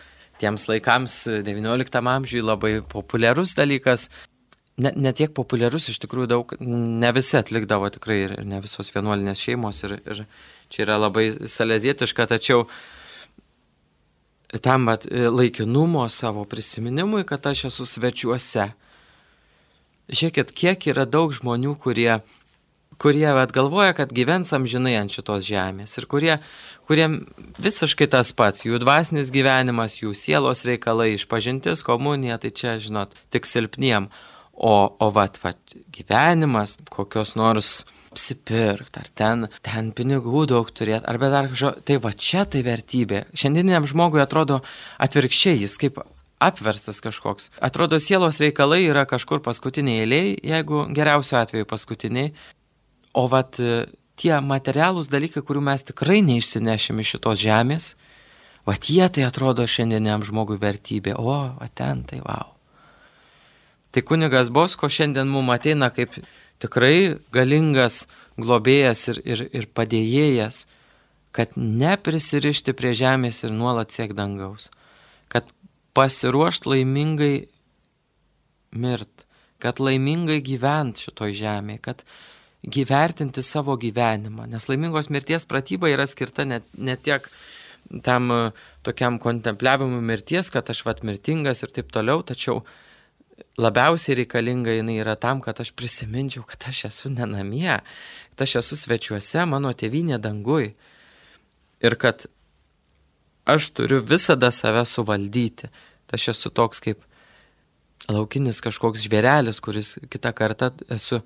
tiems 0.41 0.65
laikams 0.69 1.15
XIX 1.45 2.07
amžiui 2.15 2.41
labai 2.41 2.73
populiarus 2.81 3.53
dalykas. 3.57 4.09
Ne, 4.77 4.93
ne 4.95 5.11
tiek 5.13 5.33
populiarus, 5.35 5.89
iš 5.91 5.99
tikrųjų 6.01 6.29
daug, 6.31 6.53
ne 6.63 7.11
visi 7.11 7.35
atlikdavo 7.37 7.89
tikrai 7.91 8.17
ir 8.23 8.33
ne 8.47 8.61
visos 8.63 8.87
vienuolinės 8.93 9.41
šeimos 9.43 9.83
ir, 9.83 9.97
ir 10.07 10.23
čia 10.71 10.85
yra 10.85 10.95
labai 11.01 11.25
salezietiška, 11.51 12.29
tačiau 12.31 12.63
tam 14.63 14.87
vat, 14.87 15.07
laikinumo 15.11 16.07
savo 16.09 16.45
prisiminimui, 16.47 17.25
kad 17.27 17.45
aš 17.51 17.65
esu 17.71 17.87
svečiuose. 17.87 18.71
Žiūrėkit, 20.11 20.55
kiek 20.55 20.87
yra 20.91 21.05
daug 21.07 21.31
žmonių, 21.35 21.75
kurie, 21.79 22.17
kurie 22.99 23.29
vat, 23.35 23.53
galvoja, 23.55 23.93
kad 23.95 24.11
gyvens 24.15 24.51
amžinai 24.55 24.97
ant 24.99 25.13
šitos 25.13 25.45
žemės 25.47 25.95
ir 25.99 26.07
kurie, 26.11 26.33
kuriem 26.89 27.21
visiškai 27.63 28.09
tas 28.11 28.33
pats, 28.35 28.65
jų 28.65 28.81
dvasinis 28.83 29.31
gyvenimas, 29.31 30.01
jų 30.01 30.11
sielos 30.17 30.65
reikalai, 30.67 31.13
išpažintis, 31.15 31.85
komunija, 31.87 32.39
tai 32.41 32.51
čia, 32.51 32.75
žinot, 32.83 33.15
tik 33.31 33.47
silpniem. 33.47 34.09
O, 34.61 34.73
o 35.01 35.07
vat, 35.15 35.39
vat, 35.41 35.75
gyvenimas, 35.89 36.75
kokios 36.93 37.33
nors 37.39 37.81
apsipirkti, 38.11 39.01
ar 39.01 39.09
ten, 39.15 39.47
ten 39.65 39.91
pinigų 39.95 40.43
daug 40.51 40.69
turėti, 40.69 41.07
arba 41.09 41.31
dar 41.33 41.47
kažko. 41.49 41.71
Tai 41.87 41.97
va 42.03 42.11
čia 42.13 42.43
tai 42.45 42.61
vertybė. 42.67 43.23
Šiandieniniam 43.33 43.87
žmogui 43.89 44.21
atrodo 44.21 44.59
atvirkščiai, 45.01 45.63
jis 45.63 45.77
kaip 45.81 45.97
apverstas 46.41 47.01
kažkoks. 47.03 47.49
Atrodo, 47.63 47.99
sielos 48.01 48.41
reikalai 48.41 48.83
yra 48.89 49.07
kažkur 49.09 49.41
paskutiniai 49.45 50.03
eiliai, 50.03 50.35
jeigu 50.53 50.85
geriausiu 50.93 51.39
atveju 51.41 51.69
paskutiniai. 51.69 52.33
O 53.17 53.27
vat 53.31 53.59
tie 54.21 54.33
materialūs 54.45 55.09
dalykai, 55.11 55.43
kurių 55.45 55.65
mes 55.71 55.85
tikrai 55.89 56.21
neišsinešim 56.25 57.01
iš 57.01 57.15
šitos 57.15 57.41
žemės, 57.41 57.91
vat 58.67 58.89
jie 58.93 59.05
tai 59.09 59.25
atrodo 59.27 59.65
šiandieniam 59.65 60.25
žmogui 60.27 60.59
vertybė. 60.61 61.17
O, 61.17 61.37
va 61.57 61.69
ten 61.73 62.05
tai 62.09 62.21
wow. 62.25 62.60
Tai 63.91 64.03
kunigas 64.07 64.49
Bosko 64.53 64.87
šiandien 64.89 65.27
mums 65.27 65.51
ateina 65.55 65.89
kaip 65.91 66.13
tikrai 66.61 67.17
galingas 67.33 68.05
globėjas 68.39 69.07
ir, 69.11 69.21
ir, 69.25 69.43
ir 69.51 69.67
padėjėjas, 69.75 70.65
kad 71.35 71.55
neprisirišti 71.57 72.75
prie 72.75 72.93
žemės 72.97 73.43
ir 73.43 73.53
nuolat 73.55 73.91
siek 73.95 74.13
dangaus, 74.15 74.69
kad 75.31 75.47
pasiruošt 75.97 76.67
laimingai 76.67 77.47
mirt, 78.71 79.25
kad 79.61 79.79
laimingai 79.83 80.39
gyvent 80.43 81.01
šitoj 81.03 81.35
žemėje, 81.37 81.81
kad 81.87 82.05
gyvertinti 82.61 83.43
savo 83.43 83.75
gyvenimą, 83.79 84.45
nes 84.51 84.67
laimingos 84.69 85.09
mirties 85.09 85.47
pratyba 85.49 85.89
yra 85.91 86.05
skirta 86.07 86.45
ne, 86.45 86.61
ne 86.77 86.95
tiek 86.95 87.25
tam 88.05 88.29
tokiam 88.85 89.17
kontempliavimui 89.19 90.03
mirties, 90.05 90.51
kad 90.53 90.69
aš 90.69 90.83
vat 90.85 91.01
mirtingas 91.07 91.63
ir 91.65 91.73
taip 91.73 91.89
toliau, 91.91 92.21
tačiau 92.23 92.61
labiausiai 93.59 94.21
reikalinga 94.21 94.75
jinai 94.77 94.99
yra 95.01 95.15
tam, 95.19 95.41
kad 95.41 95.59
aš 95.59 95.73
prisiminčiau, 95.75 96.43
kad 96.47 96.69
aš 96.71 96.85
esu 96.91 97.11
ne 97.11 97.27
namie, 97.27 97.79
kad 98.31 98.45
aš 98.45 98.59
esu 98.61 98.77
svečiuose, 98.79 99.45
mano 99.49 99.73
tėvynė 99.73 100.19
dangui. 100.21 100.73
Ir 101.81 101.97
kad 101.99 102.27
aš 103.45 103.71
turiu 103.75 104.01
visada 104.05 104.51
save 104.51 104.85
suvaldyti. 104.85 105.71
Tai 106.07 106.19
aš 106.19 106.27
esu 106.35 106.51
toks 106.53 106.83
kaip 106.83 107.01
laukinis 108.11 108.61
kažkoks 108.63 109.03
žvėrelis, 109.05 109.61
kuris 109.63 109.97
kitą 110.11 110.33
kartą 110.35 110.71
esu 110.91 111.21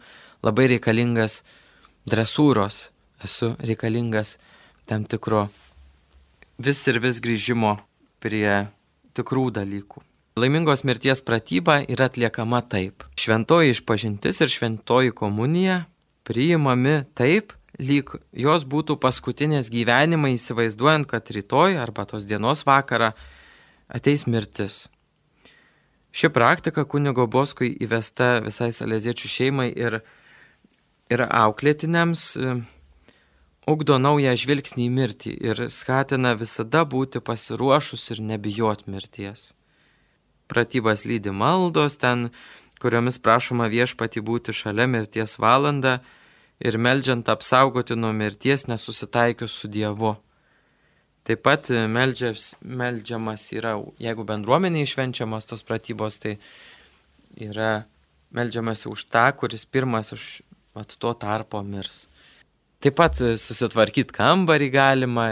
labai 0.46 0.70
reikalingas 0.76 1.42
dresūros, 2.10 2.90
esu 3.24 3.56
reikalingas 3.60 4.38
tam 4.86 5.06
tikro 5.10 5.48
vis 6.58 6.86
ir 6.88 7.00
vis 7.04 7.20
grįžimo 7.20 7.76
prie 8.24 8.68
tikrų 9.16 9.50
dalykų. 9.56 10.04
Laimingos 10.36 10.82
mirties 10.84 11.22
pratyba 11.24 11.78
yra 11.88 12.10
atliekama 12.10 12.60
taip. 12.68 13.06
Šventoji 13.16 13.72
išpažintis 13.72 14.42
ir 14.44 14.50
šventoji 14.52 15.14
komunija 15.16 15.78
priimami 16.28 17.06
taip, 17.16 17.54
lyg 17.80 18.12
jos 18.36 18.66
būtų 18.68 18.98
paskutinės 19.00 19.72
gyvenimai 19.72 20.34
įsivaizduojant, 20.36 21.08
kad 21.08 21.32
rytoj 21.32 21.80
arba 21.80 22.04
tos 22.12 22.28
dienos 22.28 22.66
vakarą 22.68 23.14
ateis 23.88 24.28
mirtis. 24.28 24.90
Ši 26.12 26.34
praktika 26.36 26.84
kunigo 26.84 27.30
Boskui 27.32 27.72
įvesta 27.72 28.42
visai 28.44 28.74
salėziečių 28.76 29.36
šeimai 29.40 29.72
ir, 29.72 30.02
ir 31.08 31.30
auklėtiniams 31.32 32.30
e, 32.36 32.62
ugdo 33.72 34.04
naują 34.04 34.36
žvilgsnį 34.36 34.92
į 34.92 34.96
mirtį 35.00 35.42
ir 35.48 35.68
skatina 35.72 36.36
visada 36.36 36.84
būti 36.84 37.24
pasiruošus 37.24 38.12
ir 38.12 38.28
nebijot 38.36 38.92
mirties 38.92 39.54
pratybas 40.52 41.06
lydi 41.06 41.32
maldos, 41.34 41.98
ten, 42.02 42.30
kuriomis 42.82 43.18
prašoma 43.24 43.70
viešpati 43.72 44.22
būti 44.22 44.54
šalia 44.54 44.88
mirties 44.92 45.38
valandą 45.42 45.98
ir 46.60 46.78
melžiant 46.78 47.30
apsaugoti 47.32 47.98
nuo 47.98 48.14
mirties 48.14 48.68
nesusitaikius 48.70 49.56
su 49.62 49.72
Dievu. 49.72 50.16
Taip 51.26 51.42
pat 51.42 51.72
meldžias, 51.90 52.54
meldžiamas 52.62 53.48
yra, 53.56 53.74
jeigu 53.98 54.26
bendruomeniai 54.30 54.86
švenčiamas 54.86 55.48
tos 55.50 55.66
pratybos, 55.66 56.20
tai 56.22 56.36
yra 57.42 57.88
meldžiamas 58.36 58.86
už 58.86 59.08
tą, 59.10 59.26
kuris 59.40 59.66
pirmas 59.66 60.14
už 60.14 60.44
vat, 60.78 60.94
to 60.94 61.14
tarpo 61.18 61.64
mirs. 61.66 62.06
Taip 62.84 63.00
pat 63.00 63.18
susitvarkyti 63.18 64.14
kambarį 64.14 64.68
galima, 64.70 65.32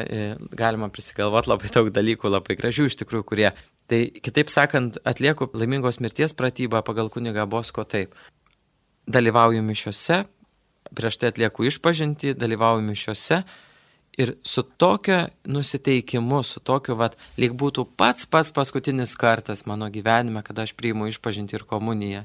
galima 0.57 0.89
prisigalvoti 0.89 1.51
labai 1.51 1.70
daug 1.76 1.91
dalykų, 1.93 2.32
labai 2.32 2.57
gražių 2.57 2.88
iš 2.89 2.97
tikrųjų, 3.03 3.28
kurie 3.30 3.49
Tai 3.92 4.00
kitaip 4.24 4.52
sakant, 4.54 4.98
atlieku 5.04 5.50
laimingos 5.54 6.00
mirties 6.00 6.34
pratybą 6.38 6.84
pagal 6.88 7.12
kunigą 7.12 7.46
Bosko 7.50 7.84
taip. 7.84 8.16
Dalyvauju 9.12 9.64
mišiuose, 9.66 10.24
prieš 10.96 11.20
tai 11.20 11.34
atlieku 11.34 11.68
išpažinti, 11.68 12.36
dalyvauju 12.40 12.86
mišiuose 12.88 13.44
ir 14.18 14.36
su 14.44 14.64
tokiu 14.64 15.26
nusiteikimu, 15.50 16.44
su 16.44 16.62
tokiu, 16.64 16.96
vad, 16.96 17.18
lyg 17.38 17.56
būtų 17.58 17.88
pats 17.98 18.30
pats 18.30 18.54
paskutinis 18.54 19.16
kartas 19.20 19.66
mano 19.66 19.90
gyvenime, 19.92 20.44
kada 20.46 20.68
aš 20.68 20.76
priimu 20.78 21.10
išpažinti 21.10 21.58
ir 21.58 21.66
komuniją. 21.68 22.24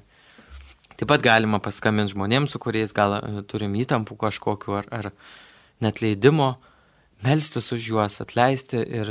Taip 0.98 1.08
pat 1.08 1.22
galima 1.22 1.60
paskambinti 1.62 2.12
žmonėms, 2.12 2.52
su 2.52 2.60
kuriais 2.60 2.92
gal 2.94 3.18
e, 3.18 3.42
turim 3.46 3.76
įtampų 3.78 4.16
kažkokiu 4.18 4.74
ar, 4.80 4.88
ar 4.90 5.10
net 5.80 6.02
leidimo 6.02 6.56
melstis 7.24 7.72
už 7.74 7.88
juos, 7.90 8.20
atleisti 8.22 8.78
ir, 8.78 9.10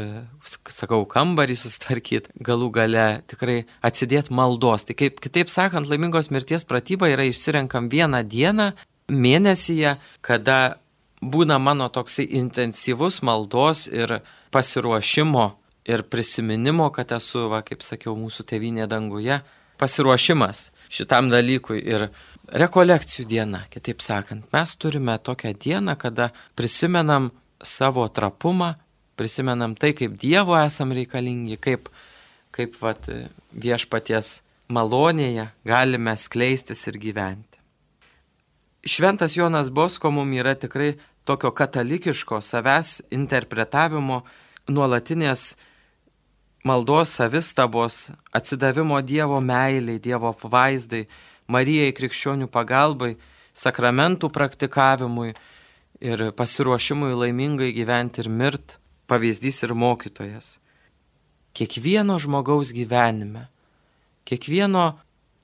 sakau, 0.72 1.04
kambarį 1.10 1.58
sustvarkyti, 1.60 2.32
galų 2.44 2.70
gale 2.78 3.06
tikrai 3.28 3.66
atsidėti 3.86 4.34
maldos. 4.36 4.88
Tai 4.88 4.96
kaip, 4.98 5.20
kitaip 5.24 5.52
sakant, 5.52 5.90
laimingos 5.90 6.32
mirties 6.32 6.68
pratyba 6.68 7.12
yra 7.12 7.28
išsirenkam 7.28 7.90
vieną 7.92 8.24
dieną 8.28 8.72
mėnesyje, 9.12 9.98
kada 10.22 10.80
būna 11.22 11.58
mano 11.60 11.90
toksai 11.90 12.28
intensyvus 12.40 13.22
maldos 13.26 13.88
ir 13.88 14.20
pasiruošimo 14.52 15.48
ir 15.88 16.04
prisiminimo, 16.04 16.90
kad 16.92 17.12
esu, 17.16 17.48
va, 17.52 17.64
kaip 17.66 17.84
sakiau, 17.84 18.16
mūsų 18.20 18.46
tevinė 18.48 18.88
danguje, 18.92 19.40
pasiruošimas 19.80 20.70
šitam 20.92 21.32
dalykui 21.32 21.80
ir 21.84 22.10
rekolekcijų 22.48 23.28
diena, 23.28 23.66
kitaip 23.72 24.02
sakant. 24.04 24.48
Mes 24.54 24.74
turime 24.80 25.18
tokią 25.20 25.54
dieną, 25.60 25.98
kada 26.00 26.32
prisimenam 26.56 27.32
savo 27.64 28.08
trapumą, 28.08 28.76
prisimenam 29.18 29.76
tai, 29.76 29.94
kaip 29.98 30.18
Dievo 30.22 30.58
esam 30.60 30.94
reikalingi, 30.94 31.58
kaip, 31.58 31.90
kaip 32.54 32.78
vat, 32.82 33.10
viešpaties 33.52 34.42
malonėje 34.70 35.48
galime 35.66 36.14
skleistis 36.18 36.86
ir 36.92 37.00
gyventi. 37.02 37.58
Šventas 38.88 39.36
Jonas 39.36 39.72
Bosko 39.74 40.12
mums 40.14 40.38
yra 40.40 40.54
tikrai 40.56 40.94
tokio 41.28 41.52
katalikiško 41.52 42.40
savęs 42.46 43.02
interpretavimo, 43.12 44.22
nuolatinės 44.68 45.56
maldos 46.68 47.16
savistabos, 47.18 48.12
atsidavimo 48.32 49.02
Dievo 49.02 49.42
meiliai, 49.42 50.00
Dievo 50.00 50.32
apvaizdai, 50.32 51.08
Marijai 51.48 51.94
krikščionių 51.96 52.50
pagalbai, 52.52 53.16
sakramentų 53.56 54.30
praktikavimui, 54.36 55.34
ir 56.02 56.32
pasiruošimui 56.38 57.14
laimingai 57.18 57.72
gyventi 57.76 58.24
ir 58.24 58.30
mirt 58.30 58.78
pavyzdys 59.08 59.64
ir 59.66 59.74
mokytojas. 59.74 60.58
Kiekvieno 61.58 62.20
žmogaus 62.22 62.74
gyvenime, 62.76 63.48
kiekvieno, 64.30 65.00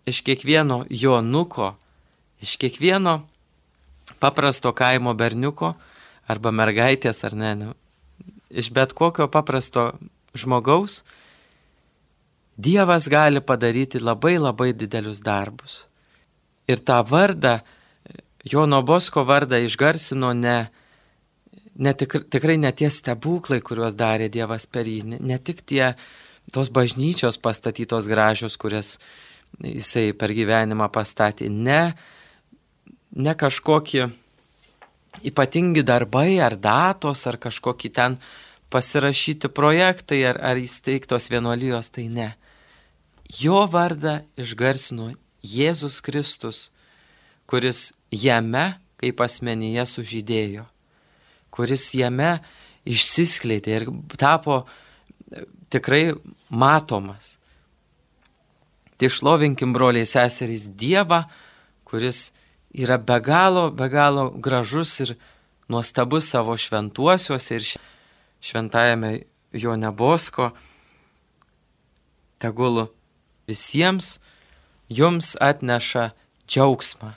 iš 0.06 0.22
kiekvieno 0.22 0.84
jonuko, 0.90 1.74
iš 2.44 2.58
kiekvieno 2.62 3.24
paprasto 4.20 4.74
kaimo 4.76 5.16
berniuko 5.18 5.74
arba 6.30 6.52
mergaitės 6.52 7.24
ar 7.26 7.34
ne, 7.34 7.56
ne 7.56 7.72
iš 8.54 8.70
bet 8.72 8.94
kokio 8.94 9.28
paprasto 9.28 9.92
žmogaus, 10.36 11.04
Dievas 12.58 13.08
gali 13.10 13.42
padaryti 13.42 13.98
labai 14.00 14.38
labai 14.38 14.74
didelius 14.78 15.24
darbus. 15.26 15.88
Ir 16.70 16.78
tą 16.86 17.00
vardą 17.02 17.64
Jono 18.44 18.82
Bosko 18.84 19.24
vardą 19.24 19.60
išgarsino 19.64 20.34
ne, 20.36 20.58
ne 21.76 21.94
tik, 21.94 22.18
tikrai 22.30 22.58
ne 22.60 22.72
tie 22.76 22.90
stebuklai, 22.92 23.62
kuriuos 23.64 23.96
darė 23.96 24.28
Dievas 24.32 24.68
per 24.68 24.90
jį, 24.90 25.02
ne, 25.14 25.20
ne 25.22 25.38
tik 25.40 25.64
tie 25.64 25.94
tos 26.52 26.70
bažnyčios 26.74 27.40
pastatytos 27.40 28.10
gražios, 28.12 28.58
kurias 28.60 28.98
jisai 29.64 30.12
per 30.18 30.34
gyvenimą 30.36 30.90
pastatė, 30.92 31.48
ne, 31.48 31.94
ne 33.16 33.34
kažkokie 33.38 34.10
ypatingi 35.22 35.84
darbai 35.86 36.40
ar 36.42 36.58
datos 36.58 37.28
ar 37.30 37.38
kažkokie 37.38 37.94
ten 37.94 38.18
pasirašyti 38.74 39.52
projektai 39.54 40.24
ar, 40.26 40.40
ar 40.42 40.58
įsteigtos 40.58 41.30
vienuolijos, 41.30 41.92
tai 41.94 42.10
ne. 42.10 42.34
Jo 43.40 43.64
vardą 43.70 44.24
išgarsino 44.38 45.14
Jėzus 45.44 46.02
Kristus, 46.02 46.72
kuris 47.46 47.92
jame 48.14 48.74
kaip 49.04 49.20
asmenyje 49.24 49.84
sužydėjo, 49.90 50.64
kuris 51.54 51.90
jame 51.98 52.38
išsiskleidė 52.88 53.76
ir 53.82 53.86
tapo 54.20 54.64
e, 54.64 55.44
tikrai 55.74 56.14
matomas. 56.50 57.38
Tai 58.96 59.10
šlovinkim 59.12 59.74
broliai 59.76 60.08
seserys 60.08 60.70
Dievą, 60.80 61.24
kuris 61.88 62.30
yra 62.72 62.98
be 62.98 63.20
galo, 63.24 63.68
be 63.76 63.90
galo 63.92 64.30
gražus 64.32 64.94
ir 65.04 65.16
nuostabus 65.68 66.30
savo 66.32 66.56
šventuosiuose 66.60 67.58
ir 67.60 67.68
šventajame 68.44 69.12
jo 69.60 69.76
nebosko. 69.80 70.52
Tegul 72.40 72.86
visiems 73.48 74.18
jums 74.92 75.34
atneša 75.42 76.12
džiaugsmą 76.48 77.14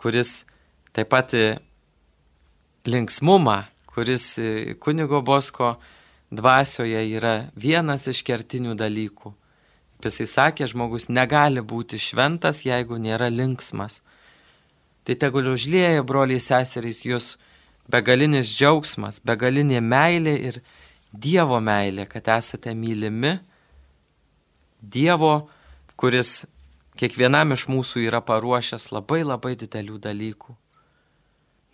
kuris 0.00 0.44
taip 0.96 1.10
pat 1.12 1.34
linksmumą, 2.88 3.58
kuris 3.90 4.32
kunigo 4.80 5.20
bosko 5.20 5.74
dvasioje 6.32 7.02
yra 7.18 7.34
vienas 7.58 8.08
iš 8.08 8.22
kertinių 8.24 8.76
dalykų. 8.78 9.34
Jisai 10.00 10.26
sakė, 10.26 10.64
žmogus 10.70 11.10
negali 11.12 11.60
būti 11.60 11.98
šventas, 12.00 12.62
jeigu 12.64 12.96
nėra 12.96 13.28
linksmas. 13.28 13.98
Tai 15.04 15.16
tegul 15.20 15.50
užlieja, 15.52 16.00
broliai 16.06 16.40
seserys, 16.40 17.02
jūs 17.04 17.34
begalinis 17.90 18.54
džiaugsmas, 18.54 19.20
begalinė 19.24 19.82
meilė 19.84 20.36
ir 20.48 20.62
Dievo 21.10 21.58
meilė, 21.58 22.04
kad 22.06 22.28
esate 22.36 22.70
mylimi. 22.78 23.32
Dievo, 24.80 25.50
kuris 25.98 26.44
kiekvienam 26.98 27.54
iš 27.54 27.66
mūsų 27.70 28.06
yra 28.08 28.20
paruošęs 28.24 28.90
labai 28.94 29.22
labai 29.24 29.54
didelių 29.60 29.98
dalykų. 30.02 30.56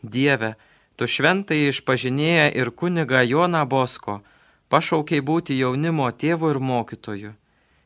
Dieve, 0.03 0.55
tu 0.97 1.09
šventai 1.09 1.69
išpažinėję 1.71 2.51
ir 2.61 2.71
kuniga 2.71 3.23
Joną 3.25 3.65
Bosko, 3.69 4.21
pašaukiai 4.69 5.23
būti 5.23 5.59
jaunimo 5.59 6.09
tėvu 6.11 6.53
ir 6.55 6.61
mokytoju. 6.61 7.33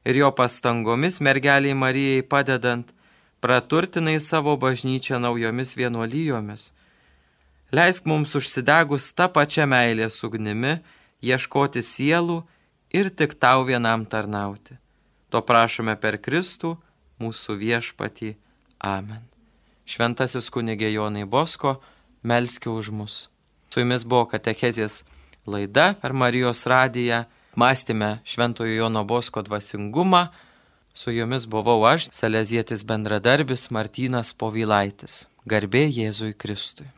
Ir 0.05 0.16
jo 0.16 0.31
pastangomis 0.33 1.20
mergeliai 1.20 1.76
Marijai 1.76 2.22
padedant, 2.24 2.89
praturtinai 3.41 4.18
savo 4.20 4.57
bažnyčią 4.57 5.20
naujomis 5.20 5.74
vienuolyjomis. 5.76 6.70
Leisk 7.72 8.07
mums 8.07 8.35
užsidegus 8.35 9.12
tą 9.14 9.28
pačią 9.33 9.66
meilę 9.70 10.09
sugnimi, 10.11 10.81
ieškoti 11.22 11.83
sielų 11.85 12.41
ir 12.91 13.11
tik 13.11 13.37
tau 13.39 13.64
vienam 13.68 14.05
tarnauti. 14.05 14.76
To 15.31 15.41
prašome 15.47 15.95
per 16.01 16.18
Kristų, 16.18 16.74
mūsų 17.21 17.57
viešpatį. 17.61 18.35
Amen. 18.81 19.23
Šventasis 19.85 20.49
kunigė 20.55 20.91
Jonai 20.93 21.27
Bosko, 21.27 21.79
melskė 22.23 22.71
už 22.71 22.91
mus. 22.95 23.16
Su 23.71 23.83
jumis 23.83 24.05
buvo 24.05 24.27
Katechezės 24.31 25.03
laida 25.47 25.93
per 26.01 26.14
Marijos 26.14 26.64
radiją. 26.66 27.25
Mąstėme 27.59 28.21
Šventojo 28.25 28.77
Jono 28.77 29.03
Bosko 29.05 29.43
dvasingumą. 29.43 30.29
Su 30.95 31.11
jumis 31.14 31.47
buvau 31.51 31.85
aš, 31.87 32.09
Salezietis 32.14 32.85
bendradarbis 32.87 33.71
Martynas 33.75 34.33
Povilaitis. 34.35 35.27
Garbė 35.47 35.87
Jėzui 35.89 36.35
Kristui. 36.35 36.91